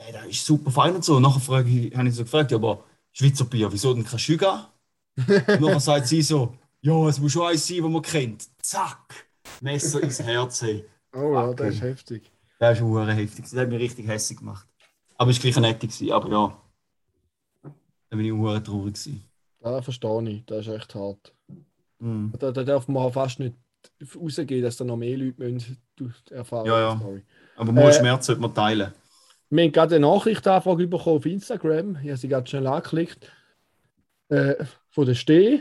äh, 0.08 0.12
das 0.12 0.26
ist 0.26 0.44
super 0.46 0.70
fein 0.70 0.94
und 0.94 1.04
so. 1.04 1.16
Und 1.16 1.22
nachher 1.22 1.40
frage 1.40 1.68
ich, 1.68 1.96
habe 1.96 2.08
ich 2.08 2.14
so 2.14 2.24
gefragt, 2.24 2.50
ja, 2.50 2.56
aber 2.56 2.84
Schweizer 3.12 3.44
Bier, 3.44 3.72
wieso 3.72 3.94
denn 3.94 4.04
kein 4.04 4.18
Schüga? 4.18 4.70
Und 5.16 5.28
nachher 5.60 5.80
sagt 5.80 6.08
sie 6.08 6.22
so, 6.22 6.54
ja, 6.80 7.08
es 7.08 7.18
muss 7.20 7.32
schon 7.32 7.46
eins 7.46 7.66
sein, 7.66 7.82
das 7.82 7.90
man 7.90 8.02
kennt. 8.02 8.48
Zack! 8.62 9.28
Messer 9.60 10.02
ins 10.02 10.20
Herz. 10.20 10.62
Hey. 10.62 10.84
Oh 11.14 11.32
ja, 11.32 11.54
das 11.54 11.74
ist 11.74 11.82
heftig. 11.82 12.30
Das 12.58 12.78
ist 12.78 12.84
hure 12.84 13.12
heftig. 13.12 13.44
Das 13.44 13.54
hat 13.56 13.68
mich 13.68 13.80
richtig 13.80 14.06
hässlich 14.06 14.38
gemacht. 14.38 14.66
Aber 15.16 15.30
es 15.30 15.36
war 15.36 15.50
gleich 15.50 15.56
nett, 15.60 15.80
gewesen, 15.80 16.10
aber 16.12 16.28
ja. 16.30 16.60
Da 17.62 18.16
bin 18.16 18.26
ich 18.26 18.32
hure 18.32 18.62
traurig. 18.62 18.94
Gewesen. 18.94 19.24
Das 19.60 19.84
verstehe 19.84 20.28
ich, 20.30 20.44
das 20.44 20.66
ist 20.66 20.74
echt 20.74 20.94
hart. 20.94 21.34
Mhm. 21.98 22.32
Da, 22.38 22.52
da 22.52 22.64
darf 22.64 22.88
man 22.88 23.12
fast 23.12 23.38
nicht 23.38 23.54
rausgehen, 24.14 24.62
dass 24.62 24.76
da 24.76 24.84
noch 24.84 24.96
mehr 24.96 25.16
Leute 25.16 25.42
müssen 25.42 25.78
Erfahrung. 26.30 26.66
Ja, 26.66 26.80
ja. 26.80 26.96
Story. 26.96 27.22
Aber 27.56 27.88
Äh, 27.88 27.92
Schmerz 27.92 28.26
sollte 28.26 28.42
man 28.42 28.54
teilen. 28.54 28.92
Wir 29.54 29.62
haben 29.62 29.72
gerade 29.72 29.94
eine 29.94 30.06
Nachrichtanfrage 30.08 30.88
bekommen 30.88 31.18
auf 31.18 31.26
Instagram. 31.26 31.96
Ich 32.02 32.08
habe 32.08 32.16
sie 32.16 32.26
gerade 32.26 32.50
schnell 32.50 32.66
angeklickt. 32.66 33.30
Äh, 34.28 34.64
von 34.90 35.06
der 35.06 35.14
Steh, 35.14 35.60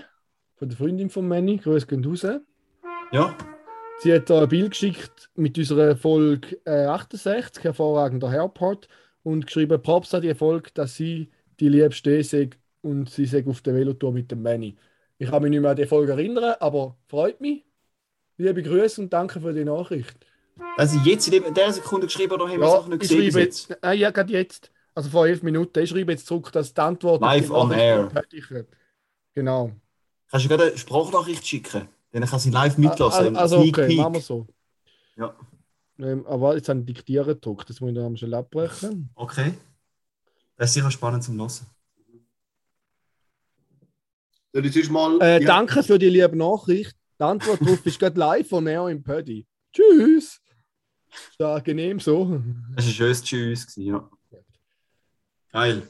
von 0.55 0.67
der 0.67 0.75
Freundin 0.75 1.11
von 1.11 1.27
Manny. 1.27 1.57
Grüß 1.57 1.85
gehen 1.85 2.03
raus. 2.03 2.25
Ja? 3.11 3.37
Sie 3.99 4.11
hat 4.11 4.31
da 4.31 4.41
ein 4.41 4.49
Bild 4.49 4.71
geschickt 4.71 5.29
mit 5.35 5.59
unserer 5.59 5.95
Folge 5.95 6.59
äh, 6.65 6.85
68, 6.85 7.63
hervorragender 7.63 8.33
Airport, 8.33 8.87
und 9.21 9.45
geschrieben, 9.45 9.79
Props 9.79 10.11
an 10.15 10.23
die 10.23 10.33
Folge, 10.33 10.71
dass 10.73 10.95
sie 10.95 11.29
die 11.59 11.69
liebste 11.69 12.23
sei 12.23 12.49
und 12.81 13.11
sie 13.11 13.27
sei 13.27 13.45
auf 13.45 13.61
der 13.61 13.75
Velotour 13.75 14.11
mit 14.11 14.31
dem 14.31 14.41
Manny. 14.41 14.75
Ich 15.19 15.29
kann 15.29 15.43
mich 15.43 15.51
nicht 15.51 15.61
mehr 15.61 15.69
an 15.69 15.77
die 15.77 15.85
Folge 15.85 16.13
erinnern, 16.13 16.55
aber 16.59 16.97
freut 17.05 17.39
mich. 17.39 17.63
Liebe 18.37 18.63
Grüße 18.63 19.01
und 19.01 19.13
danke 19.13 19.39
für 19.39 19.53
die 19.53 19.63
Nachricht. 19.63 20.17
Ich 20.77 21.05
jetzt 21.05 21.27
in 21.27 21.53
der 21.53 21.73
Sekunde 21.73 22.07
geschrieben 22.07 22.33
oder 22.33 22.47
haben 22.47 22.59
wir 22.59 22.67
es 22.67 22.73
auch 22.73 22.87
nicht 22.87 23.03
ich 23.03 23.09
gesehen 23.09 23.17
bis 23.25 23.33
schreibe 23.33 23.45
jetzt. 23.45 23.69
jetzt, 23.69 23.83
äh, 23.83 23.93
ja, 23.93 24.11
gerade 24.11 24.33
jetzt, 24.33 24.71
also 24.95 25.09
vor 25.09 25.27
elf 25.27 25.41
Minuten, 25.43 25.79
ich 25.79 25.89
schreibe 25.89 26.11
jetzt 26.11 26.27
zurück, 26.27 26.51
dass 26.51 26.73
die 26.73 26.81
Antwort 26.81 27.21
Live 27.21 27.49
on 27.51 27.71
air. 27.71 28.11
ich, 28.31 28.45
Genau. 29.33 29.71
Kannst 30.29 30.45
du 30.45 30.49
gerade 30.49 30.63
eine 30.69 30.77
Sprachnachricht 30.77 31.45
schicken? 31.45 31.87
Dann 32.11 32.25
kann 32.25 32.39
sie 32.39 32.51
live 32.51 32.77
mitlassen. 32.77 33.17
Also, 33.19 33.27
im 33.29 33.35
also 33.35 33.61
Sneak 33.61 33.77
okay, 33.77 33.87
Peek. 33.87 33.97
machen 33.97 34.13
wir 34.13 34.21
so. 34.21 34.47
Ja. 35.15 35.35
Ähm, 35.99 36.25
aber 36.27 36.55
jetzt 36.55 36.69
habe 36.69 36.79
ich 36.79 36.85
Diktieren 36.85 37.27
gedruckt, 37.27 37.69
das 37.69 37.81
muss 37.81 37.89
ich 37.91 37.95
dann 37.95 38.17
schnell 38.17 38.33
abbrechen. 38.35 39.09
Okay. 39.15 39.53
Das 40.55 40.69
ist 40.69 40.75
sicher 40.75 40.91
spannend 40.91 41.23
zum. 41.23 41.37
Soll 41.49 41.65
ich 44.65 44.73
sonst 44.73 44.91
mal. 44.91 45.19
Äh, 45.21 45.41
Ja. 45.41 45.47
Danke 45.47 45.81
für 45.83 45.97
die 45.97 46.09
liebe 46.09 46.35
Nachricht. 46.35 46.95
Die 47.19 47.23
Antwort 47.23 47.61
darauf 47.61 47.85
ist 47.85 47.99
gerade 47.99 48.19
live 48.19 48.47
von 48.47 48.63
Neo 48.63 48.87
im 48.87 49.01
Pödi. 49.03 49.47
Tschüss. 49.71 50.39
Das 51.37 51.57
angenehm 51.57 51.99
so? 51.99 52.41
Das 52.75 52.85
war 52.85 52.89
ein 52.89 52.93
schönes 52.93 53.23
Tschüss. 53.23 53.67
gewesen, 53.67 53.87
Ja. 53.93 54.09
Geil. 55.51 55.87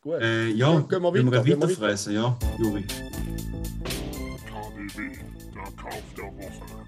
Gut. 0.00 0.20
Äh, 0.20 0.48
ja, 0.48 0.72
Ja, 0.74 0.80
gehen 0.80 1.02
wir 1.02 1.12
weiter, 1.14 1.42
gehen 1.44 1.60
wir 1.60 1.68
weiterfressen, 1.68 2.14
ja, 2.14 2.36
Juri. 2.58 2.82
KDW, 4.44 5.12
der 5.54 5.62
Kauf 5.76 6.02
der 6.16 6.24
Woche. 6.24 6.82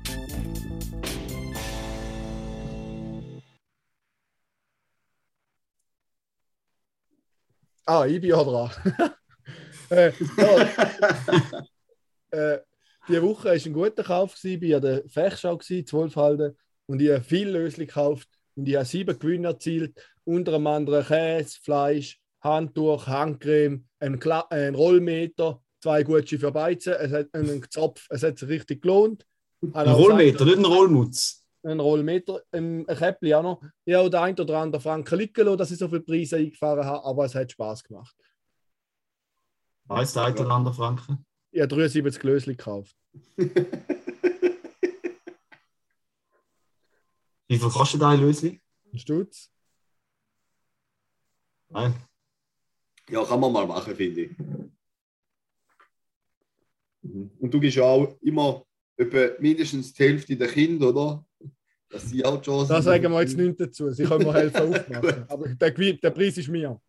Ah, 7.87 8.07
ich 8.07 8.21
bin 8.21 8.31
ja 8.31 8.43
dran. 8.43 8.71
äh, 9.91 10.13
ja, 10.39 11.65
äh, 12.55 12.59
die 13.09 13.23
Woche 13.23 13.49
war 13.49 13.53
ein 13.53 13.73
guter 13.73 14.03
Kauf. 14.03 14.35
gewesen. 14.35 14.63
Ich 14.63 14.71
war 14.71 14.77
an 14.77 14.83
der 14.83 15.09
Fechschau, 15.09 15.57
gewesen, 15.57 15.87
12 15.87 16.17
Halden, 16.17 16.57
und 16.87 17.01
ich 17.01 17.11
habe 17.11 17.23
viel 17.23 17.49
Lösli 17.49 17.87
gekauft 17.87 18.29
und 18.57 18.69
ich 18.69 18.77
habe 18.77 18.85
sieben 18.85 19.19
Gewinne 19.19 19.49
erzielt. 19.49 19.99
Unter 20.25 20.55
anderem 20.55 21.05
Käse, 21.05 21.59
Fleisch, 21.63 22.21
Handtuch, 22.41 23.07
Handcreme, 23.07 23.87
ein, 24.01 24.21
ein 24.51 24.75
Rollmeter, 24.75 25.61
zwei 25.83 26.03
Gucci 26.03 26.39
für 26.39 26.53
Beizen, 26.53 26.95
es 26.95 27.13
hat 27.13 27.29
einen 27.33 27.63
Zopf. 27.71 28.07
Es 28.11 28.23
hat 28.23 28.39
sich 28.39 28.49
richtig 28.49 28.83
gelohnt. 28.83 29.27
Ein 29.73 29.89
Rollmeter, 29.89 30.45
nicht 30.45 30.59
ein 30.59 30.65
Rollmutz. 30.65 31.43
ein 31.63 31.81
Rollmeter, 31.81 32.43
ein, 32.53 32.87
Käppli 32.87 33.35
auch 33.35 33.43
noch. 33.43 33.63
Ja, 33.87 34.03
oder 34.03 34.23
ein 34.23 34.39
oder 34.39 34.59
andere 34.59 34.81
Franken 34.81 35.19
liegen 35.19 35.57
dass 35.57 35.71
ich 35.71 35.79
so 35.79 35.89
viele 35.89 36.03
Preise 36.03 36.37
eingefahren 36.37 36.85
habe, 36.85 37.05
aber 37.05 37.25
es 37.25 37.35
hat 37.35 37.51
Spaß 37.51 37.85
gemacht. 37.85 38.15
Weißt 39.87 40.17
du, 40.17 40.21
ein 40.21 40.39
oder 40.39 40.51
andere 40.51 40.75
Franken? 40.75 41.25
Ich 41.55 41.61
habe 41.61 41.69
73 41.69 42.21
Glösli 42.21 42.57
gekauft. 42.57 42.97
Wie 47.47 47.59
viel 47.59 47.69
kostet 47.69 48.03
ein 48.03 48.21
Lösli? 48.21 48.61
Ein 48.93 48.99
Stutz. 48.99 49.53
Nein. 51.69 51.95
Ja, 53.09 53.25
kann 53.25 53.39
man 53.39 53.53
mal 53.53 53.69
machen, 53.69 53.95
finde 53.95 54.23
ich. 54.23 54.37
Mhm. 57.03 57.31
Und 57.39 57.55
du 57.55 57.61
gibst 57.61 57.77
ja 57.77 57.85
auch 57.85 58.19
immer 58.21 58.67
etwa 58.97 59.41
mindestens 59.41 59.93
die 59.93 60.03
Hälfte 60.03 60.37
der 60.37 60.49
Kinder, 60.49 60.89
oder? 60.89 61.25
Dass 61.89 62.11
sie 62.11 62.25
auch 62.25 62.41
die 62.41 62.47
Chance 62.47 62.73
Da 62.73 62.83
sagen 62.83 63.13
wir 63.13 63.21
jetzt 63.21 63.37
nichts 63.37 63.59
dazu. 63.59 63.93
Sie 63.93 64.03
können 64.03 64.27
mir 64.27 64.35
helfen 64.35 64.75
aufmachen. 64.75 65.25
Aber 65.29 65.49
der, 65.51 65.71
der 65.71 66.11
Preis 66.11 66.37
ist 66.37 66.49
mir. 66.49 66.81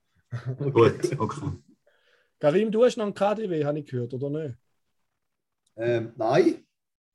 Gut, 0.57 1.19
okay. 1.19 1.51
Karim, 2.39 2.72
du 2.72 2.84
hast 2.84 2.98
noch 2.98 3.06
einen 3.06 3.13
KDW, 3.13 3.63
habe 3.65 3.80
ich 3.80 3.86
gehört, 3.86 4.13
oder 4.13 4.30
nicht? 4.30 4.56
Ähm, 5.77 6.13
nein. 6.15 6.65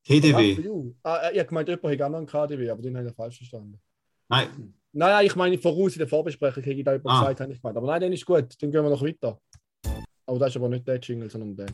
TDW. 0.05 0.93
Ah, 1.03 1.29
äh, 1.29 1.33
ich 1.33 1.39
habe 1.39 1.49
gemeint, 1.49 1.69
jemand 1.69 1.93
hat 1.95 2.03
auch 2.03 2.09
noch 2.11 2.19
einen 2.19 2.27
KDW, 2.27 2.71
aber 2.71 2.83
den 2.83 2.97
habe 2.97 3.09
ich 3.09 3.15
falsch 3.15 3.37
verstanden. 3.37 3.81
Nein, 4.29 4.49
Nein, 4.93 5.11
nein, 5.11 5.27
ich 5.27 5.37
meine, 5.37 5.57
voraus 5.59 5.93
in 5.93 6.01
der 6.01 6.09
Vorbesprechung 6.09 6.63
hätte 6.65 6.77
ich 6.79 6.85
da 6.85 6.93
jemand 6.93 7.09
Ah. 7.15 7.21
gesagt, 7.21 7.41
habe 7.41 7.53
ich 7.53 7.61
gemeint. 7.61 7.77
Aber 7.77 7.87
nein, 7.87 8.01
dann 8.01 8.13
ist 8.13 8.27
gut, 8.27 8.61
dann 8.61 8.71
gehen 8.73 8.83
wir 8.83 8.91
noch 8.91 9.03
weiter. 9.03 9.41
Aber 10.27 10.39
das 10.39 10.51
ist 10.51 10.57
aber 10.57 10.69
nicht 10.69 10.87
der 10.87 10.99
Jingle, 10.99 11.31
sondern 11.31 11.55
der. 11.57 11.67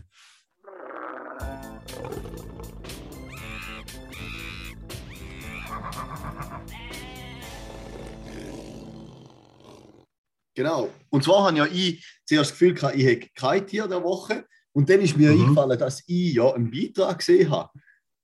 Genau. 10.56 10.90
Und 11.10 11.22
zwar 11.22 11.44
habe 11.46 11.58
ja 11.58 11.66
ich 11.66 12.04
zuerst 12.24 12.50
das 12.50 12.58
Gefühl, 12.58 12.74
gehabt, 12.74 12.96
ich 12.96 13.04
hätte 13.04 13.28
kein 13.34 13.64
Tier 13.66 13.86
der 13.86 14.02
Woche. 14.02 14.44
Und 14.72 14.90
dann 14.90 15.00
ist 15.00 15.16
mir 15.16 15.30
Mhm. 15.32 15.42
eingefallen, 15.42 15.78
dass 15.78 16.02
ich 16.06 16.34
ja 16.34 16.52
einen 16.52 16.70
Beitrag 16.70 17.18
gesehen 17.18 17.50
habe. 17.50 17.70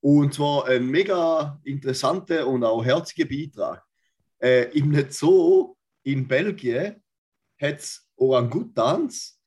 Und 0.01 0.35
zwar 0.35 0.67
einen 0.67 0.89
mega 0.91 1.61
interessanten 1.65 2.43
und 2.45 2.65
auch 2.65 2.85
herzigen 2.85 3.29
Beitrag. 3.29 3.85
Äh, 4.43 4.77
Im 4.77 4.93
Zoo 5.11 5.77
in 6.03 6.27
Belgien 6.27 6.97
hat 7.61 7.79
es 7.79 8.05
Orangutans. 8.17 9.39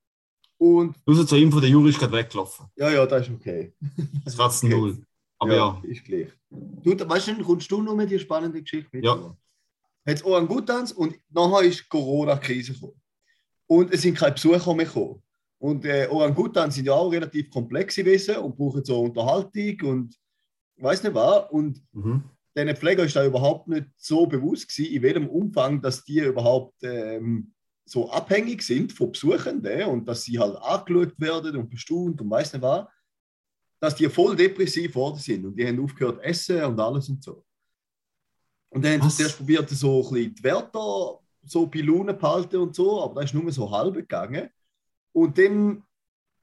Und 0.57 0.95
nur 1.05 1.27
zur 1.27 1.37
Info, 1.37 1.59
der 1.59 1.69
Juri 1.69 1.89
ist 1.89 1.99
gerade 1.99 2.13
weggelaufen. 2.13 2.67
ja, 2.77 2.89
ja, 2.89 3.05
das 3.05 3.27
ist 3.27 3.33
okay. 3.33 3.73
Das 4.23 4.37
kratzt 4.37 4.63
Okay. 4.63 4.73
null. 4.73 5.03
Aber 5.37 5.53
ja, 5.55 5.81
Ist 5.83 6.05
gleich. 6.05 6.29
Du, 6.49 6.91
weißt 6.97 7.27
du, 7.27 7.43
kommst 7.43 7.69
du 7.69 7.81
noch 7.81 7.93
mit 7.95 8.09
die 8.09 8.17
spannende 8.19 8.61
Geschichte 8.61 8.87
mit? 8.93 9.03
Ja. 9.03 9.35
Hat 10.05 10.15
es 10.15 10.23
Orangutans 10.23 10.91
und 10.91 11.15
nachher 11.29 11.67
ist 11.67 11.79
die 11.79 11.89
Corona-Krise 11.89 12.73
gekommen. 12.73 13.01
Und 13.67 13.93
es 13.93 14.03
sind 14.03 14.17
keine 14.17 14.33
Besucher 14.33 14.75
mehr 14.75 14.85
gekommen. 14.85 15.23
Und 15.57 15.85
äh, 15.85 16.07
Orangutans 16.07 16.75
sind 16.75 16.85
ja 16.85 16.93
auch 16.93 17.09
relativ 17.09 17.49
komplex 17.49 17.95
gewesen 17.95 18.37
und 18.37 18.55
brauchen 18.55 18.83
so 18.83 19.01
Unterhaltung 19.01 19.89
und 19.89 20.15
weiß 20.77 21.03
nicht 21.03 21.15
was. 21.15 21.49
Und 21.49 21.81
mhm. 21.93 22.23
diesen 22.55 22.75
Pfleger 22.75 23.03
ist 23.03 23.15
da 23.15 23.25
überhaupt 23.25 23.67
nicht 23.67 23.87
so 23.97 24.27
bewusst 24.27 24.67
gewesen, 24.67 24.93
in 24.93 25.01
welchem 25.01 25.27
Umfang, 25.27 25.81
dass 25.81 26.03
die 26.03 26.19
überhaupt 26.19 26.75
ähm, 26.83 27.53
so 27.85 28.09
abhängig 28.11 28.63
sind 28.63 28.91
von 28.91 29.11
Besuchenden 29.11 29.83
und 29.85 30.07
dass 30.07 30.23
sie 30.23 30.37
halt 30.39 30.57
angeschaut 30.57 31.19
werden 31.19 31.55
und 31.55 31.69
bestaunt 31.69 32.19
und 32.19 32.29
weiß 32.29 32.53
nicht 32.53 32.61
was, 32.61 32.87
dass 33.79 33.95
die 33.95 34.09
voll 34.09 34.35
depressiv 34.35 34.95
worden 34.95 35.19
sind 35.19 35.45
und 35.45 35.55
die 35.55 35.67
haben 35.67 35.79
aufgehört 35.79 36.17
zu 36.17 36.23
essen 36.23 36.63
und 36.63 36.79
alles 36.79 37.09
und 37.09 37.23
so. 37.23 37.44
Und 38.75 38.83
dann 38.83 39.01
haben 39.01 39.09
sie 39.09 39.23
zuerst 39.23 39.37
probiert, 39.37 39.69
so 39.69 40.03
ein 40.03 40.13
bisschen 40.13 40.35
die 40.35 40.43
Wärter 40.43 41.19
so 41.43 41.65
bei 41.65 41.79
Laune 41.79 42.13
behalten 42.13 42.57
und 42.57 42.75
so, 42.75 43.01
aber 43.01 43.21
das 43.21 43.31
ist 43.31 43.33
nur 43.33 43.49
so 43.49 43.71
halb 43.71 43.95
gegangen. 43.95 44.49
Und 45.13 45.37
dann 45.37 45.81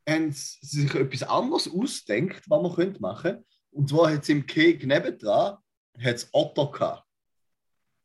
haben 0.08 0.32
sie 0.32 0.58
sich 0.62 0.94
etwas 0.94 1.24
anderes 1.24 1.70
ausgedacht, 1.70 2.42
was 2.48 2.62
man 2.62 2.74
könnte 2.74 3.00
machen 3.02 3.32
könnte. 3.32 3.44
Und 3.72 3.90
zwar 3.90 4.10
hat 4.10 4.22
es 4.22 4.30
im 4.30 4.46
Keg 4.46 4.86
nebendran 4.86 5.58
hat's 6.02 6.30
Otter 6.32 6.70
gehabt. 6.72 7.06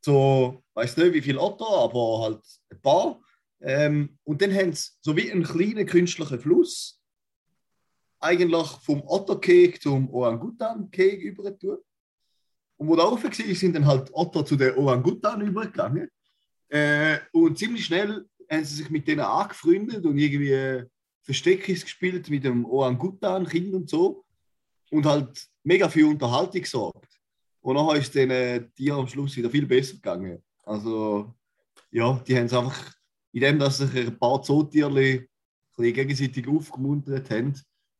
So, 0.02 0.62
weiß 0.74 0.98
nicht 0.98 1.14
wie 1.14 1.22
viele 1.22 1.40
Otter, 1.40 1.66
aber 1.66 2.20
halt 2.24 2.44
ein 2.70 2.82
paar. 2.82 3.22
Ähm, 3.62 4.20
und 4.26 4.42
dann 4.42 4.54
haben 4.54 4.74
sie 4.74 4.90
so 5.00 5.16
wie 5.16 5.32
einen 5.32 5.44
kleinen 5.44 5.86
künstlichen 5.86 6.40
Fluss 6.42 7.02
eigentlich 8.20 8.68
vom 8.82 9.02
Otterkeg 9.08 9.82
zum 9.82 10.14
Orangutan-Keg 10.14 11.22
übergetan. 11.22 11.78
Und 12.78 12.88
wo 12.88 12.96
da 12.96 13.04
rauf 13.04 13.24
war, 13.24 13.34
sind 13.34 13.76
dann 13.76 13.86
halt 13.86 14.10
Otter 14.14 14.46
zu 14.46 14.56
den 14.56 14.76
Orangutan 14.76 15.42
übergegangen. 15.42 16.10
Äh, 16.70 17.18
und 17.32 17.58
ziemlich 17.58 17.86
schnell 17.86 18.26
haben 18.50 18.64
sie 18.64 18.76
sich 18.76 18.90
mit 18.90 19.08
denen 19.08 19.22
angefreundet 19.22 20.06
und 20.06 20.18
irgendwie 20.18 20.84
Versteckis 21.24 21.84
gespielt 21.84 22.30
mit 22.30 22.44
dem 22.44 22.66
Orangutan-Kind 22.66 23.74
und 23.74 23.90
so. 23.90 24.24
Und 24.92 25.06
halt 25.06 25.48
mega 25.64 25.90
viel 25.90 26.06
Unterhaltung 26.06 26.62
gesorgt. 26.62 27.20
Und 27.62 27.76
nachher 27.76 28.00
ist 28.00 28.16
den 28.16 28.30
äh, 28.32 28.66
Tieren 28.76 29.00
am 29.00 29.08
Schluss 29.08 29.36
wieder 29.36 29.50
viel 29.50 29.66
besser 29.66 29.96
gegangen. 29.96 30.42
Also, 30.64 31.34
ja, 31.92 32.22
die 32.26 32.38
haben 32.38 32.46
es 32.46 32.54
einfach, 32.54 32.94
indem 33.34 33.60
dass 33.60 33.80
sich 33.80 33.94
ein 33.94 34.18
paar 34.18 34.42
Zootierchen 34.42 35.28
gegenseitig 35.78 36.48
aufgemuntert 36.48 37.30
haben, 37.30 37.54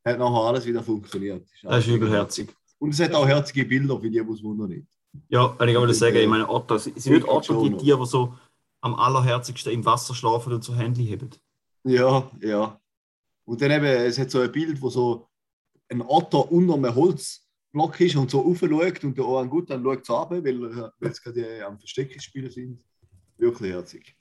hat 0.06 0.20
nachher 0.20 0.48
alles 0.48 0.66
wieder 0.66 0.84
funktioniert. 0.84 1.48
das 1.64 1.86
ist 1.86 1.94
übelherzig. 1.94 2.56
Und 2.80 2.94
es 2.94 3.00
hat 3.00 3.14
auch 3.14 3.28
herzige 3.28 3.66
Bilder, 3.66 4.00
für 4.00 4.10
die, 4.10 4.24
die 4.24 4.32
es 4.32 4.44
wundern 4.44 4.70
nicht. 4.70 4.88
Ja, 5.30 5.56
wenn 5.58 5.70
ich 5.70 5.78
aber 5.78 5.88
das 5.88 6.00
sagen, 6.00 6.18
ich 6.18 6.28
meine, 6.28 6.48
Otter, 6.50 6.78
sind 6.80 6.96
nicht 6.96 7.08
Ich 7.08 7.28
Otter 7.28 7.62
die. 7.62 7.78
Tiere, 7.78 8.00
die 8.00 8.06
so 8.06 8.36
am 8.82 8.96
allerherzigsten 8.96 9.74
im 9.74 9.86
Wasser 9.86 10.14
schlafen 10.14 10.54
und 10.54 10.64
so 10.64 10.76
Handy 10.76 11.08
haben? 11.08 11.30
Ja, 11.84 12.30
ja. 12.42 12.80
Und 13.46 13.62
dann 13.62 13.72
eben, 13.72 13.86
es 13.86 14.20
hat 14.20 14.30
so 14.30 14.40
ein 14.40 14.52
Bild, 14.52 14.82
wo 14.82 14.90
so 14.90 15.28
ein 15.90 16.02
Otter 16.02 16.52
unter 16.52 16.76
einem 16.76 16.94
Holzblock 16.94 18.00
ist 18.02 18.16
und 18.16 18.30
so 18.30 18.46
aufschaut 18.46 19.04
und 19.04 19.18
der 19.18 19.26
Orangutan 19.26 19.84
schaut 19.84 20.06
so 20.06 20.16
runter, 20.16 20.44
weil, 20.44 20.92
weil 21.00 21.14
sie 21.14 21.22
gerade 21.22 21.66
am 21.66 21.80
Verstecken 21.80 22.20
spielen 22.20 22.52
sind. 22.52 22.84
Wirklich 23.38 23.72
herzig. 23.72 24.16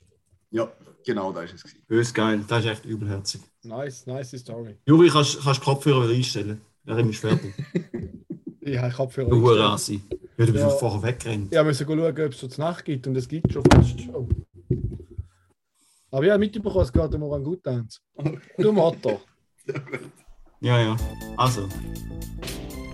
Ja, 0.49 0.71
genau, 1.05 1.33
da 1.33 1.41
ist 1.41 1.55
es. 1.55 1.63
Gewesen. 1.63 1.83
Bös 1.87 2.13
geil, 2.13 2.43
das 2.47 2.63
ist 2.63 2.71
echt 2.71 2.85
übelherzig. 2.85 3.41
Nice, 3.63 4.05
nice 4.05 4.37
Story. 4.39 4.77
Juri, 4.85 5.09
kannst 5.09 5.41
kannst 5.41 5.59
du 5.59 5.65
Kopfhörer 5.65 6.05
wieder 6.05 6.15
einstellen? 6.15 6.61
Ja, 6.85 6.97
ich 6.97 7.09
ist 7.09 7.19
fertig. 7.19 7.53
Ich 8.67 8.77
habe 8.77 8.93
Kopfhörer. 8.93 9.29
Du 9.29 9.35
eingestellt. 9.37 9.59
Hurasi. 9.59 10.01
Ja, 10.37 10.45
du 10.45 10.51
bist 10.51 10.63
Ja. 10.65 10.69
vorher 10.69 11.03
weggerannt. 11.03 11.53
Ich 11.53 11.63
musste 11.63 11.85
schauen, 11.85 11.99
ob 11.99 12.17
es 12.19 12.39
so 12.39 12.47
zur 12.47 12.63
Nacht 12.65 12.85
gibt 12.85 13.07
und 13.07 13.15
es 13.15 13.27
gibt 13.27 13.51
schon 13.51 13.63
fast. 13.71 13.99
Oh. 14.13 14.27
Aber 16.11 16.25
ja, 16.25 16.37
mitbekommen, 16.37 16.81
es 16.83 16.91
geht 16.93 17.13
um 17.15 17.23
Orangutans. 17.23 18.01
Du 18.57 18.71
Motor. 18.71 19.21
Ja, 20.61 20.79
ja. 20.81 20.97
Also, 21.35 21.67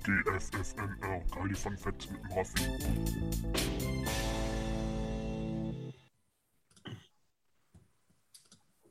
GFFNR, 0.04 1.22
geile 1.34 1.56
Fun 1.56 1.78
Facts 1.78 2.10
mit 2.10 2.20
dem 2.24 2.32
Raffi. 2.38 2.64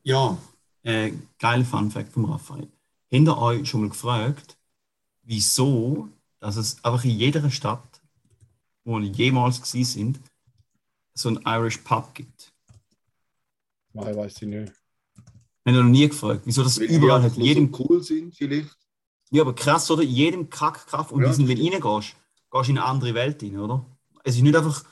ja, 0.03 0.37
äh, 0.83 1.11
geiler 1.39 1.65
Fun 1.65 1.91
Fact 1.91 2.11
vom 2.11 2.25
Raphael. 2.25 2.67
Ihr 3.09 3.37
euch 3.37 3.69
schon 3.69 3.81
mal 3.81 3.89
gefragt, 3.89 4.57
wieso, 5.21 6.09
dass 6.43 6.57
es 6.57 6.83
einfach 6.83 7.03
in 7.05 7.11
jeder 7.11 7.49
Stadt, 7.49 8.01
wo 8.83 8.99
ihr 8.99 9.07
jemals 9.07 9.61
gewesen 9.61 9.85
sind, 9.85 10.19
so 11.13 11.29
einen 11.29 11.41
Irish 11.45 11.77
Pub 11.77 12.13
gibt? 12.13 12.51
Nein, 13.93 14.15
weiß 14.17 14.41
ich 14.41 14.47
nicht. 14.49 14.73
Habt 15.65 15.75
ihr 15.75 15.83
noch 15.83 15.89
nie 15.89 16.07
gefragt, 16.09 16.41
wieso 16.43 16.63
das 16.63 16.79
Weil 16.79 16.87
überall 16.87 17.23
hat? 17.23 17.37
Jedem, 17.37 17.73
so 17.73 17.85
cool 17.85 18.03
sind, 18.03 18.35
vielleicht. 18.35 18.75
ja, 19.31 19.41
aber 19.41 19.53
krass, 19.55 19.89
oder? 19.89 20.03
In 20.03 20.09
jedem 20.09 20.49
Kackkraft 20.49 21.13
und 21.13 21.21
Ja. 21.21 21.29
diesen, 21.29 21.47
wenn 21.47 21.55
du 21.57 21.63
reingehst, 21.63 22.15
gehst 22.51 22.67
du 22.67 22.71
in 22.71 22.77
eine 22.77 22.85
andere 22.87 23.13
Welt 23.13 23.41
rein, 23.41 23.57
oder? 23.57 23.85
Es 24.25 24.35
ist 24.35 24.41
nicht 24.41 24.55
einfach, 24.55 24.83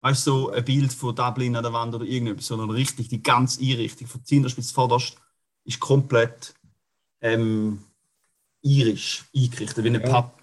weißt 0.00 0.26
du, 0.26 0.30
so 0.32 0.50
ein 0.50 0.64
Bild 0.64 0.92
von 0.92 1.14
Dublin 1.14 1.54
an 1.54 1.62
der 1.62 1.72
Wand 1.72 1.94
oder 1.94 2.04
irgendetwas, 2.04 2.46
sondern 2.46 2.70
richtig 2.70 3.08
die 3.08 3.22
ganze 3.22 3.60
Einrichtung 3.60 4.08
von 4.08 4.24
Zinderspitz 4.24 4.72
vorderst 4.72 5.16
ist 5.64 5.78
komplett 5.78 6.54
ähm, 7.20 7.84
irisch 8.62 9.24
eingerichtet, 9.36 9.84
wie 9.84 9.88
ein 9.90 10.00
Ja. 10.02 10.22
Pub. 10.22 10.41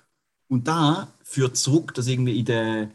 Und 0.49 0.67
da 0.67 1.07
führt 1.23 1.57
zurück, 1.57 1.93
dass 1.93 2.07
irgendwie 2.07 2.39
in 2.39 2.45
den 2.45 2.91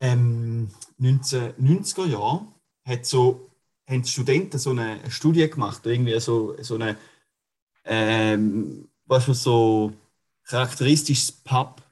ähm, 0.00 0.68
1990er 1.00 2.06
Jahren 2.06 2.48
hat 2.84 3.04
so, 3.04 3.50
haben 3.88 4.04
Studenten 4.04 4.58
so 4.58 4.70
eine 4.70 4.98
Studie 5.10 5.48
gemacht, 5.50 5.84
irgendwie 5.84 6.18
so, 6.20 6.56
so 6.62 6.76
eine 6.76 6.96
ähm, 7.84 8.88
was 9.06 9.24
für 9.24 9.34
so 9.34 9.92
charakteristisches 10.44 11.32
Pub 11.32 11.82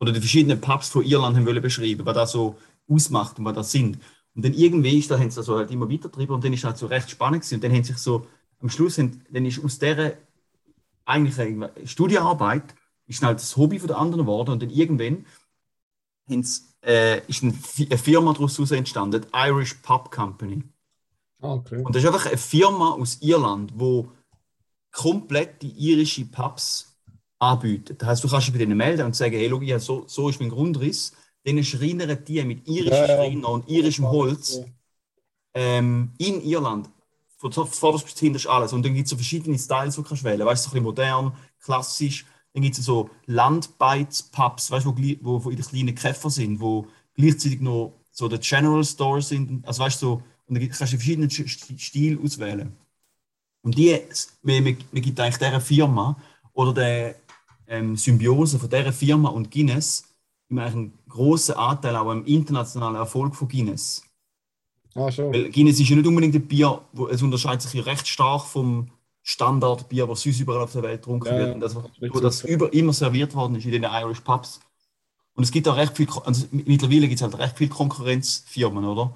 oder 0.00 0.12
die 0.12 0.20
verschiedenen 0.20 0.60
Pubs 0.60 0.88
von 0.88 1.04
Irland 1.04 1.36
haben 1.36 1.46
wollen 1.46 1.62
beschreiben, 1.62 2.04
was 2.04 2.14
das 2.14 2.32
so 2.32 2.56
ausmacht 2.88 3.38
und 3.38 3.44
was 3.44 3.54
das 3.54 3.72
sind. 3.72 3.98
Und 4.34 4.44
dann 4.44 4.52
irgendwie 4.52 4.98
ist 4.98 5.10
da, 5.10 5.18
haben 5.18 5.30
sie 5.30 5.36
das 5.36 5.48
halt 5.48 5.70
immer 5.70 5.90
weiter 5.90 6.08
drüber 6.08 6.34
und 6.34 6.44
dann 6.44 6.52
ist 6.52 6.64
das 6.64 6.70
halt 6.70 6.78
so 6.78 6.86
recht 6.86 7.10
spannend 7.10 7.42
gewesen. 7.42 7.54
Und 7.54 7.64
dann 7.64 7.72
haben 7.72 7.84
sich 7.84 7.96
so, 7.96 8.26
am 8.60 8.68
Schluss, 8.68 8.98
haben, 8.98 9.22
dann 9.30 9.46
ist 9.46 9.64
aus 9.64 9.78
dieser 9.78 10.14
eigentlich 11.04 11.38
eine 11.38 11.70
Studienarbeit, 11.84 12.74
ist 13.06 13.22
halt 13.22 13.40
das 13.40 13.56
Hobby 13.56 13.78
von 13.78 13.88
der 13.88 13.98
anderen 13.98 14.22
geworden 14.24 14.50
und 14.50 14.62
dann 14.62 14.70
irgendwann 14.70 15.26
äh, 16.82 17.20
ist 17.26 17.42
eine 17.42 17.52
Firma 17.52 18.32
daraus 18.32 18.70
entstanden, 18.70 19.22
die 19.22 19.28
Irish 19.36 19.74
Pub 19.74 20.10
Company. 20.10 20.62
Ah, 21.40 21.54
okay. 21.54 21.82
Und 21.82 21.94
das 21.94 22.02
ist 22.02 22.08
einfach 22.08 22.26
eine 22.26 22.38
Firma 22.38 22.90
aus 22.92 23.18
Irland, 23.20 23.72
wo 23.76 24.10
komplett 24.92 25.62
die 25.62 25.70
irische 25.70 26.24
Pubs 26.24 26.96
anbietet. 27.38 28.00
Das 28.00 28.08
heißt, 28.08 28.24
du 28.24 28.28
kannst 28.28 28.46
dich 28.46 28.54
bei 28.54 28.58
denen 28.58 28.76
melden 28.76 29.04
und 29.04 29.14
sagen, 29.14 29.34
hey, 29.34 29.52
ja, 29.64 29.78
so, 29.78 30.04
so 30.06 30.28
ist 30.28 30.40
mein 30.40 30.48
Grundriss. 30.48 31.12
Dann 31.44 31.62
schreinern 31.62 32.18
die 32.24 32.42
mit 32.44 32.66
irischen 32.66 32.92
Ja, 32.92 33.06
ja. 33.06 33.16
Schreiner 33.16 33.48
und 33.50 33.68
irischem 33.68 34.08
Holz 34.08 34.60
ähm, 35.54 36.12
in 36.18 36.42
Irland. 36.42 36.90
Von 37.36 37.52
vorderst 37.52 38.06
bis 38.06 38.18
hinterst 38.18 38.46
alles. 38.46 38.72
Und 38.72 38.84
dann 38.84 38.94
gibt 38.94 39.04
es 39.04 39.10
so 39.10 39.16
verschiedene 39.16 39.58
Styles, 39.58 39.94
die 39.94 40.02
du 40.02 40.08
kannst 40.08 40.24
wählen 40.24 40.44
Weißt 40.44 40.64
du, 40.64 40.70
so 40.70 40.76
ein 40.76 40.82
bisschen 40.82 40.84
modern, 40.84 41.36
klassisch. 41.60 42.24
Dann 42.56 42.62
gibt 42.62 42.78
es 42.78 42.86
so 42.86 43.10
Landbeiz-Pubs, 43.26 44.70
weißt 44.70 44.86
du, 44.86 44.96
wo, 44.96 44.96
wo, 45.20 45.44
wo 45.44 45.50
in 45.50 45.56
den 45.56 45.66
kleinen 45.66 45.94
Käfer 45.94 46.30
sind, 46.30 46.58
wo 46.58 46.86
gleichzeitig 47.14 47.60
noch 47.60 47.92
so 48.10 48.28
der 48.28 48.38
General 48.38 48.82
Store 48.82 49.20
sind. 49.20 49.62
Also 49.68 49.82
weißt 49.82 50.00
du, 50.00 50.06
so, 50.06 50.22
und 50.46 50.54
dann 50.54 50.66
kannst 50.66 50.80
du 50.80 50.96
verschiedene 50.96 51.26
Sch- 51.26 51.44
Sch- 51.44 51.78
Stile 51.78 52.18
auswählen. 52.18 52.74
Und 53.60 53.76
die, 53.76 54.00
man, 54.42 54.64
man, 54.64 54.76
man 54.90 55.02
gibt 55.02 55.20
eigentlich 55.20 55.36
dieser 55.36 55.60
Firma 55.60 56.16
oder 56.54 56.72
der 56.72 57.16
ähm, 57.66 57.94
Symbiose 57.94 58.58
von 58.58 58.70
dieser 58.70 58.90
Firma 58.94 59.28
und 59.28 59.50
Guinness 59.50 60.04
immer 60.48 60.62
einen 60.62 60.94
grossen 61.10 61.56
Anteil 61.56 61.94
auch 61.94 62.08
am 62.08 62.24
internationalen 62.24 62.96
Erfolg 62.96 63.36
von 63.36 63.48
Guinness. 63.48 64.02
Ah, 64.94 65.12
schon. 65.12 65.30
Weil 65.30 65.50
Guinness 65.50 65.78
ist 65.78 65.90
ja 65.90 65.96
nicht 65.96 66.06
unbedingt 66.06 66.36
ein 66.36 66.48
Bier, 66.48 66.80
wo, 66.94 67.08
es 67.08 67.20
unterscheidet 67.20 67.60
sich 67.60 67.74
ja 67.74 67.82
recht 67.82 68.08
stark 68.08 68.46
vom 68.46 68.88
Standardbier, 69.28 70.08
was 70.08 70.22
sonst 70.22 70.38
überall 70.38 70.62
auf 70.62 70.72
der 70.72 70.82
Welt 70.82 71.02
getrunken 71.02 71.26
Ja, 71.26 71.36
wird. 71.36 71.54
Und 71.54 71.60
das, 71.60 71.74
wo 71.74 72.20
das 72.20 72.44
über, 72.44 72.72
immer 72.72 72.92
serviert 72.92 73.34
worden 73.34 73.56
ist 73.56 73.64
in 73.64 73.72
den 73.72 73.82
Irish 73.82 74.20
Pubs. 74.20 74.60
Und 75.34 75.42
es 75.42 75.50
gibt 75.50 75.66
auch 75.66 75.76
recht 75.76 75.96
viel, 75.96 76.08
also 76.24 76.46
mittlerweile 76.52 77.08
gibt 77.08 77.16
es 77.16 77.22
halt 77.22 77.36
recht 77.36 77.58
viele 77.58 77.70
Konkurrenzfirmen, 77.70 78.84
oder? 78.84 79.12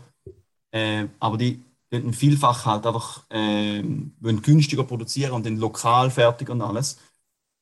Äh, 0.72 1.06
aber 1.20 1.38
die 1.38 1.62
die 1.92 2.12
vielfach 2.12 2.66
halt 2.66 2.86
einfach 2.86 3.24
äh, 3.30 3.82
günstiger 3.82 4.84
produzieren 4.84 5.32
und 5.32 5.44
dann 5.44 5.56
lokal 5.56 6.10
fertig 6.10 6.48
und 6.48 6.62
alles. 6.62 6.98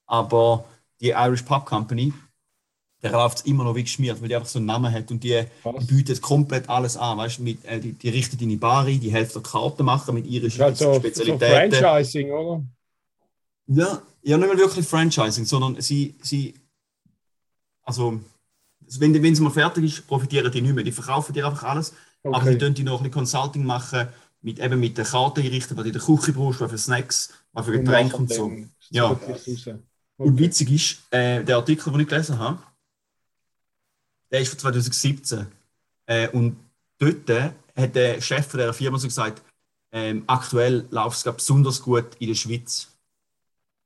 Aber 0.06 0.64
die 1.00 1.10
Irish 1.10 1.42
Pub 1.42 1.64
Company, 1.64 2.12
der 3.02 3.12
läuft 3.12 3.46
immer 3.46 3.64
noch 3.64 3.74
wie 3.76 3.82
geschmiert, 3.84 4.20
weil 4.20 4.28
die 4.28 4.34
einfach 4.36 4.48
so 4.48 4.58
einen 4.58 4.66
Namen 4.66 4.92
hat 4.92 5.10
und 5.10 5.22
die, 5.22 5.28
die 5.30 5.46
Krass. 5.62 5.86
bietet 5.86 6.20
komplett 6.20 6.68
alles 6.68 6.96
an. 6.96 7.18
Weißt, 7.18 7.38
du, 7.38 7.42
mit, 7.42 7.64
äh, 7.64 7.78
die, 7.80 7.92
die 7.92 8.08
richtet 8.08 8.42
in 8.42 8.48
die 8.48 8.56
Bar 8.56 8.86
ein, 8.86 9.00
die 9.00 9.10
hilft 9.10 9.34
der 9.34 9.42
Karte 9.42 9.82
machen 9.82 10.14
mit 10.14 10.26
irischen 10.26 10.58
Ist 10.60 10.64
halt 10.64 10.76
so, 10.76 10.92
so 10.94 10.98
Spezialitäten. 11.00 11.78
Franchising, 11.78 12.30
oder? 12.32 12.62
Ja, 13.66 14.02
ja, 14.22 14.36
nicht 14.38 14.48
mal 14.48 14.58
wirklich 14.58 14.86
Franchising, 14.86 15.44
sondern 15.44 15.80
sie, 15.80 16.14
sie 16.22 16.54
also, 17.82 18.20
wenn, 18.98 19.12
die- 19.12 19.22
wenn 19.22 19.32
es 19.32 19.40
mal 19.40 19.50
fertig 19.50 19.84
ist, 19.84 20.06
profitieren 20.06 20.50
die 20.50 20.60
nicht 20.62 20.74
mehr. 20.74 20.84
Die 20.84 20.92
verkaufen 20.92 21.32
dir 21.32 21.46
einfach 21.46 21.64
alles, 21.64 21.94
aber 22.24 22.42
sie 22.44 22.50
Okay. 22.50 22.58
tun 22.58 22.74
die 22.74 22.82
noch 22.82 22.94
ein 23.00 23.10
bisschen 23.10 23.12
Consulting 23.12 23.64
machen, 23.64 24.08
mit, 24.40 24.58
eben 24.60 24.78
mit 24.78 24.96
der 24.96 25.04
Karte 25.04 25.40
einrichten, 25.40 25.76
was 25.76 25.82
du 25.84 25.88
in 25.88 25.92
der 25.92 26.02
Küche 26.02 26.32
brauchst, 26.32 26.60
was 26.60 26.70
für 26.70 26.78
Snacks, 26.78 27.32
was 27.52 27.66
für 27.66 27.72
Getränke 27.72 28.16
und 28.16 28.32
so. 28.32 28.52
Ja. 28.90 29.18
Ja. 29.66 29.78
Und 30.16 30.38
witzig 30.38 30.70
ist, 30.72 31.12
äh, 31.12 31.44
der 31.44 31.56
Artikel, 31.56 31.92
den 31.92 32.00
ich 32.00 32.08
gelesen 32.08 32.38
habe, 32.38 32.58
der 34.30 34.40
ist 34.40 34.50
von 34.50 34.58
2017. 34.58 35.46
Äh, 36.06 36.28
und 36.28 36.56
dort 36.98 37.30
hat 37.76 37.94
der 37.94 38.20
Chef 38.20 38.46
von 38.46 38.60
dieser 38.60 38.74
Firma 38.74 38.98
so 38.98 39.06
gesagt, 39.06 39.42
ähm, 39.92 40.24
aktuell 40.26 40.86
läuft 40.90 41.26
es 41.26 41.34
besonders 41.34 41.82
gut 41.82 42.16
in 42.18 42.28
der 42.28 42.34
Schweiz. 42.34 42.88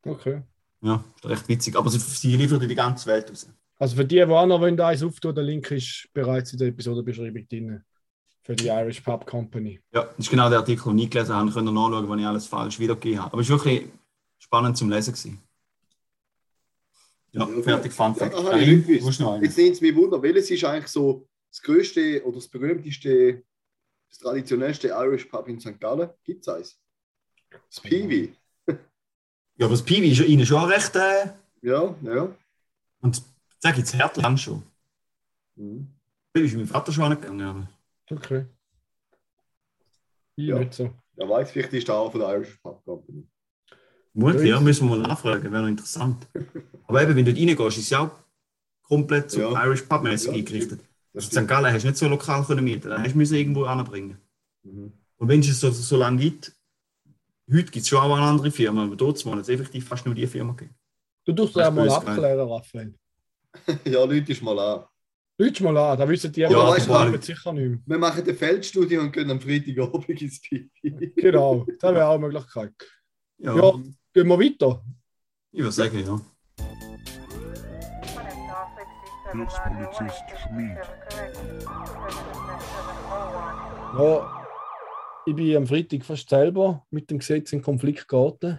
Okay. 0.04 0.42
Ja, 0.80 1.04
ist 1.16 1.26
recht 1.26 1.48
witzig. 1.48 1.76
Aber 1.76 1.90
sie, 1.90 1.98
sie 1.98 2.36
liefern 2.36 2.60
in 2.60 2.68
die 2.68 2.74
ganze 2.74 3.06
Welt 3.06 3.30
raus. 3.30 3.48
Also 3.78 3.96
für 3.96 4.04
die, 4.04 4.16
die 4.16 4.24
auch 4.24 4.46
noch 4.46 4.60
wollen, 4.60 4.80
eins 4.80 5.02
auftun, 5.02 5.34
der 5.34 5.44
Link 5.44 5.70
ist 5.70 6.08
bereits 6.12 6.52
in 6.52 6.58
der 6.58 6.68
Episodenbeschreibung 6.68 7.46
drin. 7.48 7.82
Für 8.44 8.56
die 8.56 8.66
Irish 8.66 9.00
Pub 9.00 9.24
Company. 9.24 9.80
Ja, 9.92 10.02
das 10.02 10.18
ist 10.18 10.30
genau 10.30 10.48
der 10.48 10.58
Artikel, 10.58 10.88
den 10.88 10.98
ich 10.98 11.10
gelesen 11.10 11.34
habe. 11.34 11.52
Könnt 11.52 11.68
ihr 11.68 11.72
nachschauen, 11.72 12.10
wenn 12.10 12.18
ich 12.18 12.26
alles 12.26 12.46
falsch 12.46 12.80
wiedergegeben 12.80 13.20
habe. 13.20 13.32
Aber 13.32 13.42
es 13.42 13.48
war 13.48 13.58
wirklich 13.58 13.88
spannend 14.38 14.76
zum 14.76 14.90
Lesen. 14.90 15.12
Gewesen. 15.12 15.40
Ja, 17.32 17.48
Ja, 17.48 17.62
fertig, 17.62 17.92
Fun 17.92 18.14
Fact. 18.14 18.34
Ja, 18.34 18.50
einen? 18.50 18.86
Jetzt 19.42 19.56
nimmt 19.56 19.72
es 19.74 19.80
mich 19.80 19.94
Wunder, 19.96 20.22
welches 20.22 20.50
ist 20.50 20.64
eigentlich 20.64 20.88
so 20.88 21.26
das 21.50 21.62
größte 21.62 22.22
oder 22.24 22.36
das 22.36 22.48
berühmteste, 22.48 23.42
das 24.08 24.18
traditionellste 24.18 24.88
Irish 24.88 25.24
Pub 25.26 25.48
in 25.48 25.58
St. 25.58 25.80
Gallen? 25.80 26.10
Gibt 26.24 26.42
es 26.42 26.48
eins? 26.48 26.78
Das 27.50 27.80
Peewee. 27.80 28.32
Ja, 29.56 29.66
aber 29.66 29.74
das 29.74 29.82
Piwi 29.82 30.10
ist 30.12 30.18
ja 30.18 30.24
ihnen 30.24 30.46
schon 30.46 30.64
recht... 30.64 30.94
Äh, 30.96 31.28
Ja, 31.62 31.94
ja. 32.02 32.34
und 33.00 33.22
sag 33.58 33.76
jetzt 33.78 33.94
hart 33.98 34.16
lang 34.16 34.36
schon. 34.36 34.62
Mhm. 35.56 35.88
Da 36.32 36.40
ist 36.40 36.54
mein 36.54 36.66
Vater 36.66 36.92
schon 36.92 37.04
angegangen. 37.04 37.40
Aber 37.46 37.68
Okay. 38.10 38.46
Ich 40.36 40.46
Ja. 40.46 40.58
nicht 40.58 40.72
so. 40.74 40.90
Ja, 41.16 41.28
weiß 41.28 41.50
vielleicht 41.50 41.72
ist 41.74 41.88
der 41.88 41.94
auch 41.94 42.10
von 42.10 42.20
der 42.20 42.30
Irish 42.34 42.56
Pub 42.62 42.82
Company. 42.84 43.26
Mutig, 44.14 44.46
ja, 44.46 44.60
müssen 44.60 44.88
wir 44.88 44.96
mal 44.96 45.08
nachfragen, 45.08 45.50
wäre 45.50 45.62
noch 45.62 45.68
interessant. 45.68 46.26
Aber 46.86 47.02
eben, 47.02 47.16
wenn 47.16 47.24
du 47.24 47.32
dort 47.32 47.38
reingehst, 47.38 47.78
ist 47.78 47.84
es 47.84 47.90
ja 47.90 48.00
auch 48.00 48.10
komplett 48.82 49.30
so 49.30 49.40
Ja. 49.40 49.64
Irish 49.64 49.82
Pub-mäßig 49.82 50.28
Ja, 50.28 50.34
eingerichtet. 50.34 50.80
Das 51.14 51.28
In 51.28 51.42
St. 51.42 51.48
Gallen 51.48 51.72
hast 51.72 51.82
du 51.82 51.88
nicht 51.88 51.98
so 51.98 52.08
lokal 52.08 52.44
können 52.44 52.64
mieten, 52.64 52.88
da 52.90 52.98
hast 53.02 53.14
du 53.14 53.20
irgendwo 53.20 53.64
anbringen. 53.64 54.18
Mhm. 54.62 54.92
Und 55.16 55.28
wenn 55.28 55.40
es 55.40 55.60
so, 55.60 55.70
so 55.70 55.96
lange 55.96 56.18
gibt, 56.18 56.52
heute 57.50 57.64
gibt 57.64 57.76
es 57.76 57.88
schon 57.88 57.98
auch 58.00 58.14
eine 58.16 58.26
andere 58.26 58.50
Firma, 58.50 58.84
aber 58.84 58.96
dort 58.96 59.24
hat 59.24 59.38
es 59.38 59.48
effektiv 59.48 59.86
fast 59.86 60.04
nur 60.04 60.14
die 60.14 60.26
Firma 60.26 60.52
gegeben. 60.52 60.74
Du 61.24 61.32
tust 61.32 61.54
Das 61.56 61.64
ja 61.64 61.70
mal 61.70 61.88
abklären, 61.88 62.48
Raphael. 62.48 62.94
Ja, 63.84 64.04
Leute, 64.04 64.32
ist 64.32 64.42
mal 64.42 64.58
an. 64.58 64.84
Deutsch 65.38 65.60
mal 65.60 65.76
an, 65.76 65.98
da 65.98 66.08
wissen 66.08 66.30
die, 66.32 66.40
Ja, 66.40 66.48
die 66.48 66.54
weißt 66.54 66.88
machen 66.88 67.20
sicher 67.22 67.52
nicht 67.52 67.68
mehr. 67.68 67.78
Wir 67.86 67.98
machen 67.98 68.22
eine 68.22 68.34
Feldstudie 68.34 68.98
und 68.98 69.12
gehen 69.12 69.30
am 69.30 69.40
Freitagabend 69.40 70.08
ins 70.20 70.40
Peewee. 70.40 71.12
Genau, 71.16 71.66
das 71.80 71.94
wäre 71.94 72.06
auch 72.06 72.14
eine 72.14 72.26
Möglichkeit. 72.28 72.72
Ja, 73.38 73.56
Ja, 73.56 73.72
gehen 74.12 74.28
wir 74.28 74.38
weiter. 74.38 74.82
ich 75.52 75.60
würde 75.60 75.72
sagen, 75.72 75.98
ja. 75.98 76.20
Schmid. 80.42 80.78
Ja, 83.98 84.46
ich 85.24 85.34
bin 85.34 85.56
am 85.56 85.66
Freitag 85.66 86.04
fast 86.04 86.28
selber 86.28 86.86
mit 86.90 87.10
dem 87.10 87.18
Gesetz 87.18 87.52
in 87.52 87.62
Konflikt 87.62 88.08
geraten. 88.08 88.58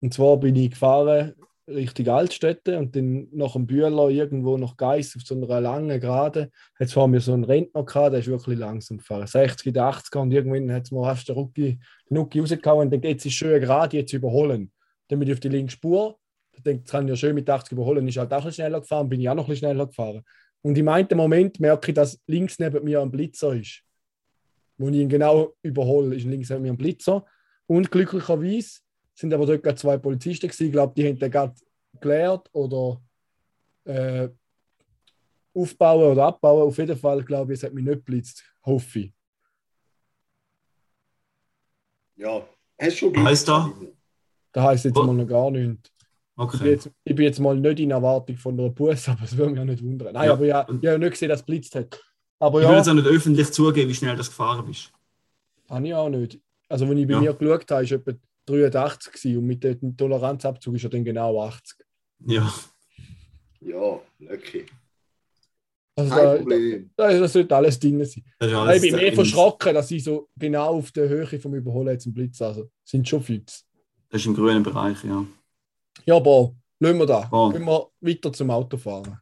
Und 0.00 0.12
zwar 0.12 0.36
bin 0.36 0.56
ich 0.56 0.72
gefahren 0.72 1.34
Richtung 1.68 2.08
Altstädte 2.08 2.78
und 2.78 2.94
dann 2.96 3.28
nach 3.32 3.52
dem 3.52 3.66
Bühler 3.66 4.08
irgendwo 4.08 4.58
nach 4.58 4.76
Geiss 4.76 5.16
auf 5.16 5.22
so 5.22 5.34
einer 5.34 5.60
langen 5.60 6.00
Gerade 6.00 6.50
es 6.78 6.92
vor 6.92 7.06
mir 7.08 7.20
so 7.20 7.32
einen 7.32 7.44
Rentner 7.44 7.84
gehabt, 7.84 8.12
der 8.12 8.20
ist 8.20 8.26
wirklich 8.26 8.58
langsam 8.58 8.98
gefahren. 8.98 9.26
60, 9.26 9.68
in 9.68 9.74
den 9.74 9.82
80er 9.82 10.18
und 10.18 10.32
irgendwann 10.32 10.72
hat 10.72 10.84
es 10.84 10.90
mir 10.90 11.04
fast 11.04 11.28
den 11.28 11.36
Rucki, 11.36 11.78
den 12.10 12.16
Rucki 12.16 12.40
rausgehauen 12.40 12.86
und 12.86 12.92
dann 12.92 13.00
geht 13.00 13.24
es 13.24 13.32
schön 13.32 13.60
gerade 13.60 13.96
jetzt 13.96 14.12
überholen. 14.12 14.72
Dann 15.12 15.18
bin 15.18 15.28
ich 15.28 15.34
auf 15.34 15.40
die 15.40 15.48
linke 15.48 15.70
Spur. 15.72 16.18
Ich 16.52 16.62
denke, 16.62 16.80
jetzt 16.80 16.90
kann 16.90 17.04
ich 17.04 17.10
ja 17.10 17.16
schön 17.16 17.34
mit 17.34 17.48
80 17.48 17.72
überholen, 17.72 18.08
ist 18.08 18.16
halt 18.16 18.32
auch 18.32 18.38
ein 18.38 18.44
bisschen 18.44 18.64
schneller 18.64 18.80
gefahren, 18.80 19.08
bin 19.08 19.20
ich 19.20 19.28
auch 19.28 19.34
noch 19.34 19.44
ein 19.44 19.50
bisschen 19.50 19.68
schneller 19.68 19.86
gefahren. 19.86 20.24
Und 20.62 20.78
im 20.78 20.88
einen 20.88 21.16
Moment 21.16 21.60
merke 21.60 21.90
ich, 21.90 21.94
dass 21.94 22.18
links 22.26 22.58
neben 22.58 22.82
mir 22.82 23.00
ein 23.00 23.10
Blitzer 23.10 23.54
ist 23.54 23.82
wo 24.78 24.88
ich 24.88 24.96
ihn 24.96 25.08
genau 25.08 25.54
überhole, 25.62 26.16
ist 26.16 26.24
links 26.24 26.50
neben 26.50 26.62
mir 26.62 26.72
ein 26.72 26.76
Blitzer. 26.76 27.24
Und 27.66 27.90
glücklicherweise 27.90 28.80
sind 29.14 29.32
aber 29.32 29.46
dort 29.46 29.62
gerade 29.62 29.76
zwei 29.76 29.96
Polizisten 29.96 30.48
gewesen. 30.48 30.66
Ich 30.66 30.72
glaube, 30.72 30.92
die 30.96 31.06
haben 31.06 31.18
den 31.18 31.30
gerade 31.30 31.54
geklärt 31.92 32.48
oder 32.52 33.00
äh, 33.84 34.28
aufbauen 35.54 36.12
oder 36.12 36.24
abbauen. 36.24 36.68
Auf 36.68 36.78
jeden 36.78 36.96
Fall 36.96 37.22
glaube 37.22 37.52
ich, 37.52 37.58
es 37.58 37.64
hat 37.64 37.72
mich 37.72 37.84
nicht 37.84 38.04
geblitzt. 38.04 38.42
Hoffe 38.64 38.98
ich. 38.98 39.12
Ja, 42.16 42.46
hast 42.80 42.92
du 42.94 42.96
schon 42.96 43.16
Was 43.16 43.24
heisst 43.24 43.48
da? 43.48 43.72
Das 44.52 44.64
heisst 44.64 44.84
jetzt 44.84 44.96
Oh. 44.98 45.04
mal 45.04 45.14
noch 45.14 45.26
gar 45.26 45.50
nichts. 45.50 45.90
Ich 45.90 46.36
bin, 46.36 46.44
Okay. 46.44 46.70
jetzt, 46.70 46.90
ich 47.04 47.14
bin 47.14 47.24
jetzt 47.26 47.38
mal 47.40 47.56
nicht 47.58 47.78
in 47.80 47.90
Erwartung 47.90 48.36
von 48.36 48.58
einer 48.58 48.70
Busse, 48.70 49.10
aber 49.12 49.22
es 49.24 49.36
würde 49.36 49.52
mich 49.52 49.60
auch 49.60 49.64
nicht 49.64 49.82
wundern. 49.82 50.12
Nein, 50.14 50.26
Ja. 50.26 50.32
aber 50.32 50.44
ja, 50.46 50.66
ich 50.80 50.88
habe 50.88 50.98
nicht 50.98 51.10
gesehen, 51.12 51.28
dass 51.28 51.40
es 51.40 51.46
blitzt 51.46 51.74
hat. 51.74 52.00
Aber 52.38 52.60
Ich 52.60 52.66
will 52.66 52.72
ja, 52.72 52.78
jetzt 52.78 52.88
auch 52.88 52.94
nicht 52.94 53.06
öffentlich 53.06 53.50
zugeben, 53.52 53.88
wie 53.90 53.94
schnell 53.94 54.16
du 54.16 54.22
gefahren 54.22 54.66
bist. 54.66 54.92
habe 55.68 55.86
ich 55.86 55.94
auch 55.94 56.08
nicht. 56.08 56.40
Also, 56.68 56.88
wenn 56.88 56.96
ich 56.98 57.06
bei 57.06 57.14
Ja. 57.14 57.20
mir 57.20 57.34
geschaut 57.34 57.70
habe, 57.70 57.90
war 57.90 57.98
etwa 57.98 58.12
83 58.46 59.12
gewesen 59.12 59.38
und 59.38 59.46
mit 59.46 59.62
dem 59.62 59.96
Toleranzabzug 59.96 60.74
ist 60.74 60.84
er 60.84 60.90
dann 60.90 61.04
genau 61.04 61.40
80. 61.42 61.78
Ja, 62.26 62.52
Ja, 63.60 64.00
lucky. 64.18 64.66
Also, 65.94 66.10
Kein 66.14 66.24
da, 66.24 66.36
Problem. 66.36 66.90
da, 66.96 67.18
das 67.20 67.32
sollte 67.32 67.54
alles 67.54 67.78
drin 67.78 68.04
sein. 68.04 68.24
das 68.38 68.52
alles 68.52 68.82
ich 68.82 68.90
bin 68.90 69.00
mehr 69.00 69.12
verschrocken, 69.12 69.74
dass 69.74 69.90
ich 69.90 70.02
so 70.02 70.28
genau 70.36 70.78
auf 70.78 70.90
der 70.90 71.08
Höhe 71.08 71.26
vom 71.38 71.54
Überholen 71.54 71.88
jetzt 71.88 72.06
einen 72.06 72.14
Blitz 72.14 72.40
also 72.42 72.70
sind 72.82 73.06
schon 73.08 73.22
fix. 73.22 73.64
Das 74.12 74.20
ist 74.20 74.26
im 74.26 74.34
grünen 74.34 74.62
Bereich, 74.62 75.02
ja. 75.04 75.24
Ja, 76.04 76.16
aber 76.16 76.54
lassen 76.80 76.98
wir 76.98 77.06
da. 77.06 77.26
Oh. 77.32 77.48
Gehen 77.48 77.64
wir 77.64 77.88
weiter 78.02 78.30
zum 78.30 78.50
Autofahren. 78.50 79.18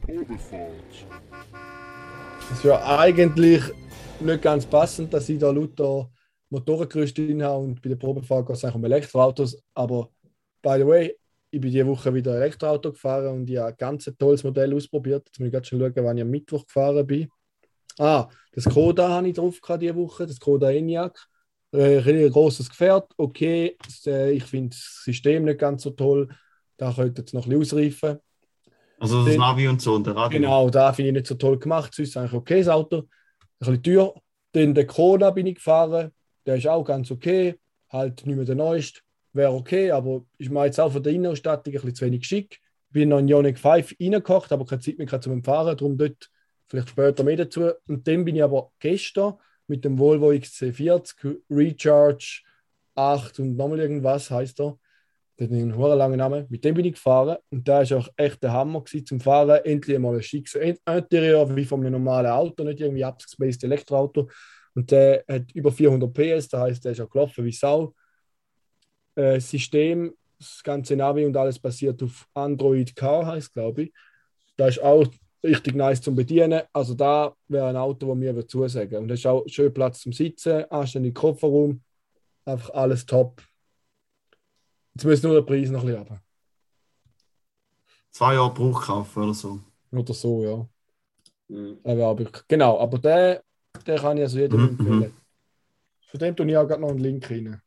Probefahrt. 0.00 0.72
Es 2.50 2.58
ist 2.58 2.64
ja 2.64 2.98
eigentlich 2.98 3.62
nicht 4.18 4.42
ganz 4.42 4.66
passend, 4.66 5.14
dass 5.14 5.28
ich 5.28 5.38
da 5.38 5.52
lauter 5.52 6.10
Motorengerüste 6.50 7.24
drin 7.24 7.44
habe 7.44 7.62
und 7.62 7.80
bei 7.80 7.90
der 7.90 7.96
Probefahrt 7.96 8.48
geht 8.48 8.56
es 8.56 8.64
eigentlich 8.64 8.74
um 8.74 8.84
Elektroautos. 8.84 9.62
Aber 9.74 10.10
by 10.60 10.74
the 10.78 10.86
way, 10.86 11.16
ich 11.52 11.60
bin 11.60 11.70
diese 11.70 11.86
Woche 11.86 12.12
wieder 12.12 12.34
Elektroauto 12.34 12.90
gefahren 12.90 13.28
und 13.28 13.48
ich 13.48 13.58
habe 13.58 13.68
ein 13.68 13.76
ganz 13.76 14.10
tolles 14.18 14.42
Modell 14.42 14.74
ausprobiert. 14.74 15.22
Jetzt 15.26 15.38
muss 15.38 15.46
ich 15.46 15.52
gerade 15.52 15.66
schon 15.66 15.78
schauen, 15.78 15.92
wann 15.94 16.16
ich 16.16 16.22
am 16.24 16.30
Mittwoch 16.30 16.66
gefahren 16.66 17.06
bin. 17.06 17.28
Ah, 17.98 18.28
das 18.52 18.64
Skoda 18.64 19.08
habe 19.08 19.28
ich 19.28 19.34
drauf 19.34 19.60
gehabt 19.60 19.82
diese 19.82 19.96
Woche, 19.96 20.26
das 20.26 20.36
Skoda 20.36 20.70
Enyaq. 20.70 21.18
Äh, 21.72 21.98
ein 21.98 22.30
großes 22.30 22.68
Gefährt, 22.68 23.12
okay. 23.16 23.76
Äh, 24.06 24.32
ich 24.32 24.44
finde 24.44 24.70
das 24.70 25.02
System 25.04 25.44
nicht 25.44 25.58
ganz 25.58 25.82
so 25.82 25.90
toll. 25.90 26.28
Da 26.76 26.92
könnte 26.92 27.22
jetzt 27.22 27.32
noch 27.32 27.46
ein 27.46 27.58
bisschen 27.58 27.78
ausreifen. 27.78 28.18
Also 28.98 29.26
das 29.26 29.36
Navi 29.36 29.66
und 29.66 29.80
so 29.80 29.94
und 29.94 30.06
der 30.06 30.14
Radio. 30.14 30.38
Genau, 30.38 30.70
da 30.70 30.92
finde 30.92 31.08
ich 31.08 31.14
nicht 31.14 31.26
so 31.26 31.34
toll 31.34 31.58
gemacht. 31.58 31.94
Sonst 31.94 32.16
eigentlich 32.16 32.34
okay, 32.34 32.58
das 32.58 32.68
Auto. 32.68 32.98
Ein 32.98 33.06
bisschen 33.58 33.82
teuer. 33.82 34.14
Dann 34.52 34.74
den 34.74 34.86
Kona 34.86 35.30
bin 35.30 35.46
ich 35.46 35.56
gefahren. 35.56 36.12
Der 36.46 36.56
ist 36.56 36.68
auch 36.68 36.84
ganz 36.84 37.10
okay. 37.10 37.58
Halt 37.90 38.24
nicht 38.26 38.36
mehr 38.36 38.44
der 38.44 38.54
neueste. 38.54 39.00
Wäre 39.32 39.52
okay, 39.52 39.90
aber 39.90 40.24
ist 40.38 40.50
mir 40.50 40.66
jetzt 40.66 40.78
auch 40.78 40.92
von 40.92 41.02
der 41.02 41.12
Innenausstattung 41.12 41.72
ein 41.72 41.80
bisschen 41.80 41.94
zu 41.94 42.04
wenig 42.04 42.24
schick. 42.24 42.60
Bin 42.90 43.08
noch 43.08 43.18
in 43.18 43.28
Ioniq 43.28 43.58
5 43.58 43.96
reingekocht, 43.98 44.52
aber 44.52 44.66
keine 44.66 44.82
Zeit 44.82 44.98
mehr 44.98 45.20
zum 45.20 45.42
Fahren. 45.42 45.76
Darum 45.76 45.96
dort 45.96 46.30
vielleicht 46.68 46.90
später 46.90 47.24
mehr 47.24 47.36
dazu. 47.36 47.70
Und 47.86 48.06
dann 48.06 48.24
bin 48.24 48.36
ich 48.36 48.42
aber 48.42 48.70
gestern 48.78 49.34
mit 49.66 49.84
dem 49.84 49.98
Volvo 49.98 50.30
XC40 50.30 51.38
Recharge 51.50 52.42
8 52.94 53.38
und 53.40 53.56
nochmal 53.56 53.80
irgendwas 53.80 54.30
heißt 54.30 54.60
er. 54.60 54.78
Der 55.38 55.46
hat 55.46 55.54
einen 55.54 55.76
hohen 55.76 55.96
langen 55.96 56.18
Namen. 56.18 56.46
Mit 56.50 56.64
dem 56.64 56.74
bin 56.74 56.84
ich 56.84 56.94
gefahren 56.94 57.38
und 57.50 57.66
da 57.66 57.82
ist 57.82 57.92
auch 57.92 58.08
echt 58.16 58.42
der 58.42 58.52
Hammer 58.52 58.82
gewesen, 58.82 59.06
zum 59.06 59.20
Fahren. 59.20 59.60
Endlich 59.64 59.98
mal 59.98 60.14
ein 60.14 60.22
schickes 60.22 60.54
Interieur 60.54 61.56
wie 61.56 61.64
von 61.64 61.80
einem 61.80 61.92
normalen 61.92 62.30
Auto, 62.30 62.64
nicht 62.64 62.80
irgendwie 62.80 63.04
abgespaced 63.04 63.64
Elektroauto. 63.64 64.28
Und 64.74 64.90
der 64.90 65.24
hat 65.28 65.52
über 65.52 65.72
400 65.72 66.12
PS, 66.12 66.48
das 66.48 66.60
heißt, 66.60 66.84
der 66.84 66.92
ist 66.92 67.00
auch 67.00 67.10
gelaufen 67.10 67.44
wie 67.44 67.52
Sau. 67.52 67.94
Äh, 69.14 69.40
System, 69.40 70.14
das 70.38 70.62
ganze 70.62 70.96
Navi 70.96 71.24
und 71.24 71.36
alles 71.36 71.58
basiert 71.58 72.02
auf 72.02 72.26
Android 72.34 72.94
Car, 72.96 73.26
heißt 73.26 73.52
glaube 73.52 73.84
ich. 73.84 73.92
Da 74.56 74.68
ist 74.68 74.82
auch 74.82 75.06
richtig 75.42 75.74
nice 75.74 76.00
zum 76.00 76.14
Bedienen. 76.14 76.62
Also 76.72 76.94
da 76.94 77.34
wäre 77.48 77.68
ein 77.68 77.76
Auto, 77.76 78.08
das 78.08 78.16
mir 78.16 78.34
würde 78.34 78.46
zusagen. 78.46 79.02
Und 79.02 79.08
da 79.08 79.14
ist 79.14 79.26
auch 79.26 79.44
schön 79.46 79.72
Platz 79.72 80.00
zum 80.00 80.12
Sitzen, 80.12 80.64
anständig 80.70 81.14
Kofferraum, 81.14 81.82
einfach 82.44 82.70
alles 82.70 83.04
top. 83.06 83.42
Jetzt 84.94 85.04
müssen 85.04 85.26
nur 85.26 85.36
der 85.36 85.46
Preis 85.46 85.70
noch 85.70 85.80
ein 85.80 85.86
bisschen 85.86 86.02
runter. 86.02 86.22
Zwei 88.10 88.34
Jahre 88.34 88.52
Bruch 88.52 88.86
kaufen 88.86 89.22
oder 89.22 89.34
so. 89.34 89.60
Oder 89.90 90.14
so, 90.14 90.44
ja. 90.44 90.68
Mhm. 91.48 91.78
Aber, 91.82 92.06
aber, 92.06 92.30
genau, 92.46 92.78
aber 92.78 92.98
der, 92.98 93.42
der 93.86 93.98
kann 93.98 94.16
ich 94.18 94.22
also 94.24 94.38
jedem 94.38 94.60
Mhm, 94.60 94.68
empfehlen. 94.68 95.14
Von 96.10 96.20
dem 96.20 96.36
tue 96.36 96.50
ich 96.50 96.56
auch 96.56 96.66
gerade 96.66 96.82
noch 96.82 96.90
einen 96.90 96.98
Link 96.98 97.30
rein. 97.30 97.60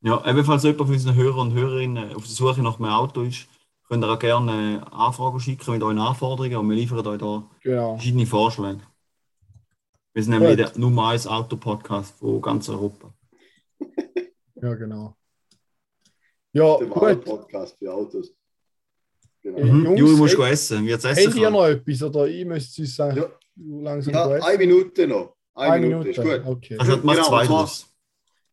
Ja, 0.00 0.24
ebenfalls 0.26 0.62
jemand 0.62 0.78
von 0.82 0.92
unseren 0.92 1.14
Hörern 1.14 1.48
und 1.48 1.54
Hörerinnen 1.54 2.14
auf 2.14 2.24
der 2.24 2.32
Suche 2.32 2.62
nach 2.62 2.78
einem 2.78 2.90
Auto 2.90 3.22
ist, 3.22 3.48
könnt 3.88 4.04
ihr 4.04 4.10
auch 4.10 4.18
gerne 4.18 4.86
Anfragen 4.92 5.40
schicken 5.40 5.72
mit 5.72 5.82
euren 5.82 5.98
Anforderungen 5.98 6.56
und 6.56 6.68
wir 6.70 6.76
liefern 6.76 7.06
euch 7.06 7.18
da 7.18 7.48
Genau. 7.62 7.94
verschiedene 7.96 8.26
Vorschläge. 8.26 8.80
Wir 10.14 10.22
sind 10.22 10.32
nämlich 10.32 10.56
Gut. 10.56 10.58
der 10.74 10.78
Nummer 10.78 11.08
1 11.10 11.26
Auto-Podcast 11.26 12.18
von 12.18 12.40
ganz 12.40 12.68
Europa. 12.68 13.12
Ja, 14.62 14.74
genau. 14.74 15.14
Ja, 16.54 16.78
Der 16.78 16.86
gut. 16.88 17.24
Podcast 17.26 17.76
für 17.78 17.92
Autos. 17.92 18.34
Genau. 19.42 19.58
Mhm. 19.62 19.78
Mhm. 19.80 19.84
Jungs, 19.84 20.00
Juri, 20.00 20.16
musst 20.16 20.32
hey- 20.32 20.36
du 20.46 20.50
essen. 20.52 20.86
Wird's 20.86 21.04
essen 21.04 21.26
Habt 21.26 21.36
ihr 21.36 21.50
noch 21.50 21.66
etwas? 21.66 22.02
Oder 22.02 22.26
ich 22.26 22.44
müsste 22.46 22.82
es 22.82 22.96
sagen, 22.96 23.18
Ja. 23.18 23.28
langsam 23.82 24.14
Ja, 24.14 24.34
essen? 24.36 24.46
eine 24.48 24.58
Minute 24.58 25.06
noch. 25.06 25.36
Eine, 25.54 25.72
Eine 25.74 25.86
Minute, 25.88 26.08
ist 26.10 26.22
gut. 26.22 26.42
Okay. 26.46 26.76
Kannst 26.78 26.92
du 26.92 26.96
mach 27.06 27.14
Genau, 27.14 27.28
zwei. 27.66 27.82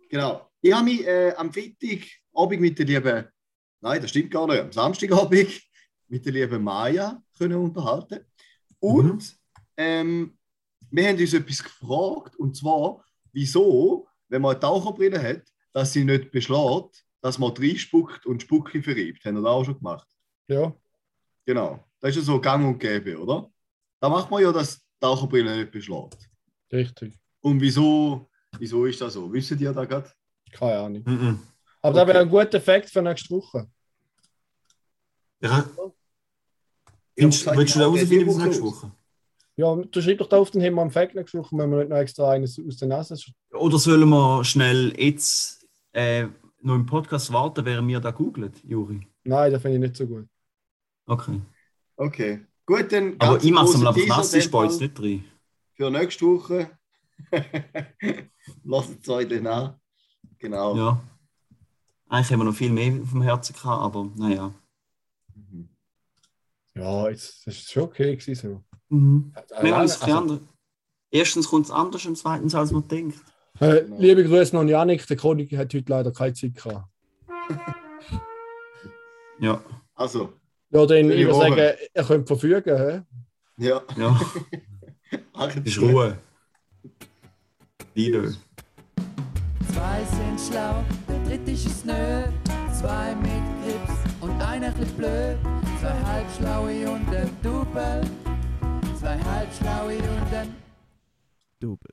Genau. 0.10 0.50
Ich 0.62 0.74
habe 0.74 0.84
mich 0.86 1.08
äh, 1.08 1.34
am 1.38 1.52
Freitagabend 1.54 2.60
mit 2.62 2.78
der 2.80 2.86
lieben, 2.86 3.26
nein, 3.84 4.02
das 4.02 4.10
stimmt 4.10 4.32
gar 4.32 4.48
nicht, 4.48 4.60
am 4.60 4.72
Samstagabend 4.72 5.62
mit 6.08 6.26
der 6.26 6.34
lieben 6.34 6.64
Maya 6.64 7.22
können 7.38 7.58
unterhalten. 7.58 8.26
Und 8.80 9.38
ähm, 9.78 10.38
wir 10.90 11.08
haben 11.08 11.20
uns 11.20 11.34
etwas 11.34 11.64
gefragt, 11.64 12.36
und 12.38 12.56
zwar, 12.56 13.04
wieso, 13.32 14.08
wenn 14.30 14.42
man 14.42 14.52
eine 14.52 14.60
Taucherbrille 14.60 15.22
hat, 15.22 15.44
dass 15.74 15.94
sie 15.94 16.04
nicht 16.04 16.32
beschlägt, 16.32 17.06
dass 17.22 17.40
man 17.40 17.52
reinspuckt 17.52 18.26
und 18.26 18.42
Spucki 18.42 18.82
verriebt. 18.82 19.24
Haben 19.26 19.36
wir 19.36 19.42
das 19.44 19.52
auch 19.52 19.64
schon 19.64 19.78
gemacht? 19.78 20.08
Ja, 20.48 20.74
Genau. 21.46 21.84
Das 22.00 22.12
ist 22.12 22.18
ja 22.18 22.22
so 22.24 22.40
gang 22.40 22.66
und 22.66 22.80
gäbe, 22.80 23.18
oder? 23.20 23.50
Da 24.00 24.10
macht 24.10 24.30
man 24.30 24.42
ja, 24.42 24.52
dass 24.52 24.80
die 24.80 24.86
Taucherbrille 25.00 25.58
nicht 25.58 25.72
beschlägt. 25.72 26.30
richtig. 26.72 27.18
Und 27.42 27.60
wieso, 27.60 28.30
wieso 28.58 28.86
ist 28.86 29.02
das 29.02 29.14
so? 29.14 29.32
Wissen 29.32 29.60
ihr 29.60 29.74
da 29.74 29.86
gerade? 29.86 30.10
Keine 30.52 30.80
Ahnung. 30.80 31.04
Mhm. 31.06 31.40
Aber 31.84 31.94
das 31.94 32.04
Okay. 32.04 32.14
wäre 32.14 32.20
ein 32.24 32.30
guter 32.30 32.58
Effekt 32.58 32.90
für 32.90 33.02
nächste 33.02 33.30
Woche. 33.36 33.68
Ja, 35.42 35.70
gesagt, 37.16 37.58
willst 37.58 37.76
du 37.76 37.80
da 37.80 37.86
rausfinden 37.88 38.26
bis 38.26 38.38
nächste. 38.38 38.64
Woche? 38.64 38.92
Ja, 39.56 39.76
du 39.76 40.02
schreib 40.02 40.18
doch 40.18 40.28
da 40.28 40.38
auf, 40.38 40.50
haben 40.50 40.62
wir 40.62 40.82
am 40.82 40.88
Effekt 40.88 41.14
nächste 41.14 41.38
Woche, 41.38 41.56
wenn 41.58 41.70
wir 41.70 41.78
nicht 41.80 41.90
noch 41.90 41.98
extra 41.98 42.32
eines 42.32 42.60
aus 42.60 42.78
der 42.78 42.88
Nase 42.88 43.16
Oder 43.52 43.78
sollen 43.78 44.10
wir 44.10 44.44
schnell 44.44 45.00
jetzt 45.00 45.68
äh, 45.92 46.28
noch 46.62 46.76
im 46.76 46.86
Podcast 46.86 47.32
warten, 47.32 47.64
während 47.66 47.88
wir 47.88 48.00
da 48.00 48.12
googelt, 48.12 48.64
Juri? 48.64 49.06
Nein, 49.26 49.52
das 49.52 49.62
finde 49.62 49.78
ich 49.78 49.82
nicht 49.82 49.96
so 49.96 50.08
gut. 50.08 50.28
Okay. 51.06 51.40
Okay. 51.98 52.46
Gut, 52.66 52.92
dann. 52.92 53.16
Aber 53.20 53.44
ich 53.44 53.52
mache 53.52 53.66
es 53.66 53.72
Teaser 53.74 54.08
nass, 54.08 54.34
ich 54.34 54.46
jetzt 54.52 54.82
nicht 54.82 55.00
rein. 55.00 55.26
Für 55.76 55.92
nächste 55.92 56.26
Woche. 56.26 56.72
Lasst 58.64 59.02
es 59.02 59.10
euch 59.10 59.28
dann 59.28 59.48
an. 59.48 59.76
Genau. 60.40 60.76
Ja. 60.76 61.02
Eigentlich 62.14 62.32
haben 62.32 62.40
wir 62.42 62.44
noch 62.44 62.54
viel 62.54 62.70
mehr 62.72 63.02
auf 63.02 63.10
dem 63.10 63.24
Herzen 63.24 63.54
gehabt, 63.54 63.82
aber 63.82 64.08
naja. 64.16 64.54
Mhm. 65.34 65.68
Ja, 66.76 67.10
das 67.10 67.42
ist 67.48 67.72
schon 67.72 67.84
okay 67.84 68.16
gewesen. 68.16 68.36
So. 68.36 68.96
Mhm. 68.96 69.34
Äh, 69.50 69.64
Wir 69.64 69.76
haben 69.76 69.86
es 69.86 70.00
also, 70.00 70.40
Erstens 71.10 71.48
kommt 71.48 71.66
es 71.66 71.72
anders 71.72 72.06
und 72.06 72.16
zweitens, 72.16 72.54
als 72.54 72.72
man 72.72 72.88
denkt. 72.88 73.18
äh, 73.60 73.82
liebe 73.98 74.24
Grüße 74.24 74.54
noch 74.56 74.62
an 74.62 74.68
Janik, 74.68 75.08
der 75.08 75.18
Konig 75.18 75.58
hat 75.58 75.74
heute 75.74 75.84
leider 75.88 76.12
keine 76.12 76.34
Zeit 76.34 76.54
gehabt. 76.54 76.88
Ja, 79.40 79.64
Also, 79.96 80.34
Ja, 80.70 80.86
dann 80.86 81.10
ich 81.10 81.26
würde 81.26 81.34
sagen, 81.34 81.58
er 81.94 82.04
könnte 82.04 82.28
verfügen. 82.28 82.78
Hä? 82.78 83.02
ja. 83.58 83.82
ja, 83.98 84.20
ist. 85.66 85.82
Ruhe. 85.82 86.20
Liebe. 87.96 88.36
Zwei 89.74 90.04
sind 90.06 90.40
schlau, 90.40 90.84
der 91.08 91.20
dritte 91.26 91.52
ist 91.52 91.86
nö. 91.86 92.24
Zwei 92.72 93.16
mit 93.16 93.44
Grips 93.64 93.98
und 94.22 94.42
einer 94.42 94.72
chli 94.74 94.86
blöd. 94.98 95.38
Zwei 95.82 95.98
halbschlaue 96.12 96.92
und 96.92 97.08
ein 97.16 97.30
Double. 97.42 98.02
Zwei 99.00 99.18
halbschlaue 99.18 99.98
und 99.98 100.34
ein 100.34 100.56
Double. 101.60 101.93